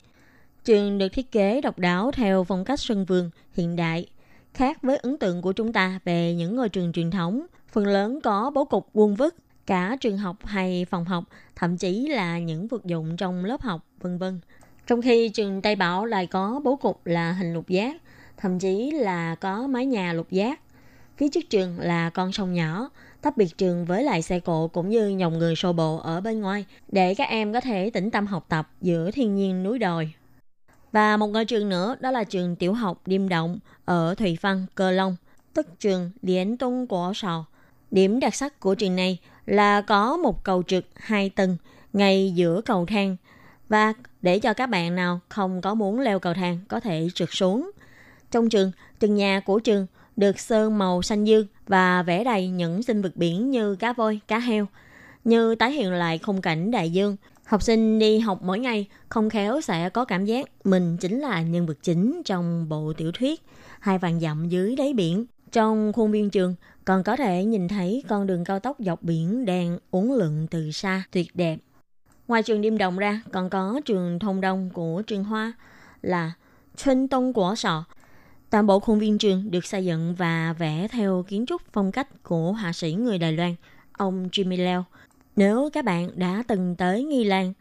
[0.64, 4.06] Trường được thiết kế độc đáo theo phong cách sân vườn hiện đại,
[4.54, 8.20] khác với ấn tượng của chúng ta về những ngôi trường truyền thống, phần lớn
[8.20, 9.34] có bố cục vuông vức,
[9.66, 11.24] cả trường học hay phòng học,
[11.56, 14.40] thậm chí là những vật dụng trong lớp học, vân vân.
[14.86, 17.96] Trong khi trường Tây Bảo lại có bố cục là hình lục giác,
[18.36, 20.60] thậm chí là có mái nhà lục giác.
[21.16, 22.90] Phía trước trường là con sông nhỏ,
[23.26, 26.40] tách biệt trường với lại xe cộ cũng như dòng người xô bộ ở bên
[26.40, 30.12] ngoài để các em có thể tĩnh tâm học tập giữa thiên nhiên núi đồi.
[30.92, 34.66] Và một ngôi trường nữa đó là trường tiểu học Điềm Động ở Thủy Văn,
[34.74, 35.16] Cơ Long,
[35.54, 37.44] tức trường Điển Tung của Sò.
[37.90, 41.56] Điểm đặc sắc của trường này là có một cầu trực hai tầng
[41.92, 43.16] ngay giữa cầu thang
[43.68, 47.28] và để cho các bạn nào không có muốn leo cầu thang có thể trượt
[47.32, 47.70] xuống.
[48.30, 52.82] Trong trường, từng nhà của trường được sơn màu xanh dương và vẽ đầy những
[52.82, 54.66] sinh vật biển như cá voi, cá heo,
[55.24, 57.16] như tái hiện lại khung cảnh đại dương.
[57.44, 61.42] Học sinh đi học mỗi ngày không khéo sẽ có cảm giác mình chính là
[61.42, 63.42] nhân vật chính trong bộ tiểu thuyết
[63.80, 65.26] Hai vàng dặm dưới đáy biển.
[65.52, 66.54] Trong khuôn viên trường
[66.84, 70.70] còn có thể nhìn thấy con đường cao tốc dọc biển đang uốn lượn từ
[70.70, 71.56] xa tuyệt đẹp.
[72.28, 75.52] Ngoài trường Điềm Đồng ra còn có trường Thông Đông của trường Hoa
[76.02, 76.32] là
[76.76, 77.84] Xuân Tông của Sọ
[78.50, 82.22] Toàn bộ khuôn viên trường được xây dựng và vẽ theo kiến trúc phong cách
[82.22, 83.54] của họa sĩ người Đài Loan,
[83.92, 84.84] ông Jimmy Leo.
[85.36, 87.52] Nếu các bạn đã từng tới Nghi Lan,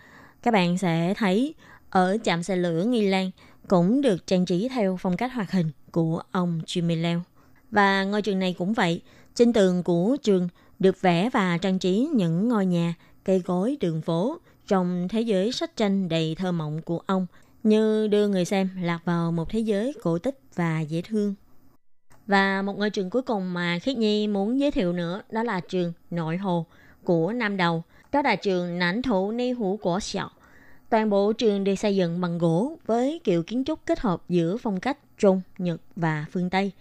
[0.43, 1.53] các bạn sẽ thấy
[1.89, 3.31] ở trạm xe lửa Nghi Lan
[3.67, 7.21] cũng được trang trí theo phong cách hoạt hình của ông Jimmy Leo.
[7.71, 9.01] Và ngôi trường này cũng vậy,
[9.35, 14.01] trên tường của trường được vẽ và trang trí những ngôi nhà, cây cối, đường
[14.01, 17.27] phố trong thế giới sách tranh đầy thơ mộng của ông
[17.63, 21.35] như đưa người xem lạc vào một thế giới cổ tích và dễ thương.
[22.27, 25.59] Và một ngôi trường cuối cùng mà Khiết Nhi muốn giới thiệu nữa đó là
[25.59, 26.65] trường Nội Hồ
[27.03, 27.83] của Nam Đầu.
[28.11, 30.27] Đó là trường nảnh Thủ Ni Hữu của Sẹo.
[30.89, 34.57] Toàn bộ trường được xây dựng bằng gỗ với kiểu kiến trúc kết hợp giữa
[34.57, 36.71] phong cách Trung, Nhật và phương Tây.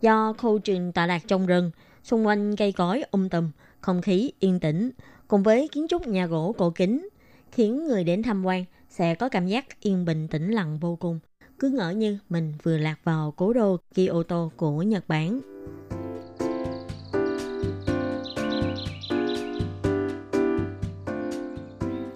[0.00, 1.70] Do khu trường tọa lạc trong rừng,
[2.04, 3.50] xung quanh cây cối um tùm,
[3.80, 4.90] không khí yên tĩnh,
[5.28, 7.08] cùng với kiến trúc nhà gỗ cổ kính,
[7.52, 11.18] khiến người đến tham quan sẽ có cảm giác yên bình tĩnh lặng vô cùng,
[11.62, 15.40] cứ ngỡ như mình vừa lạc vào cố đô Kyoto của Nhật Bản.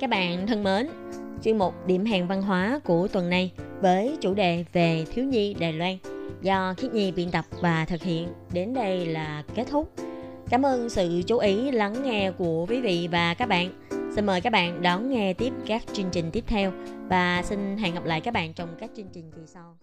[0.01, 0.89] các bạn thân mến,
[1.43, 5.55] chuyên mục điểm hẹn văn hóa của tuần này với chủ đề về thiếu nhi
[5.55, 5.99] Đài Loan
[6.43, 9.93] do Khiết Nhi biên tập và thực hiện đến đây là kết thúc.
[10.51, 13.86] Cảm ơn sự chú ý lắng nghe của quý vị và các bạn.
[14.17, 16.73] Xin mời các bạn đón nghe tiếp các chương trình tiếp theo
[17.09, 19.77] và xin hẹn gặp lại các bạn trong các chương trình kỳ sau.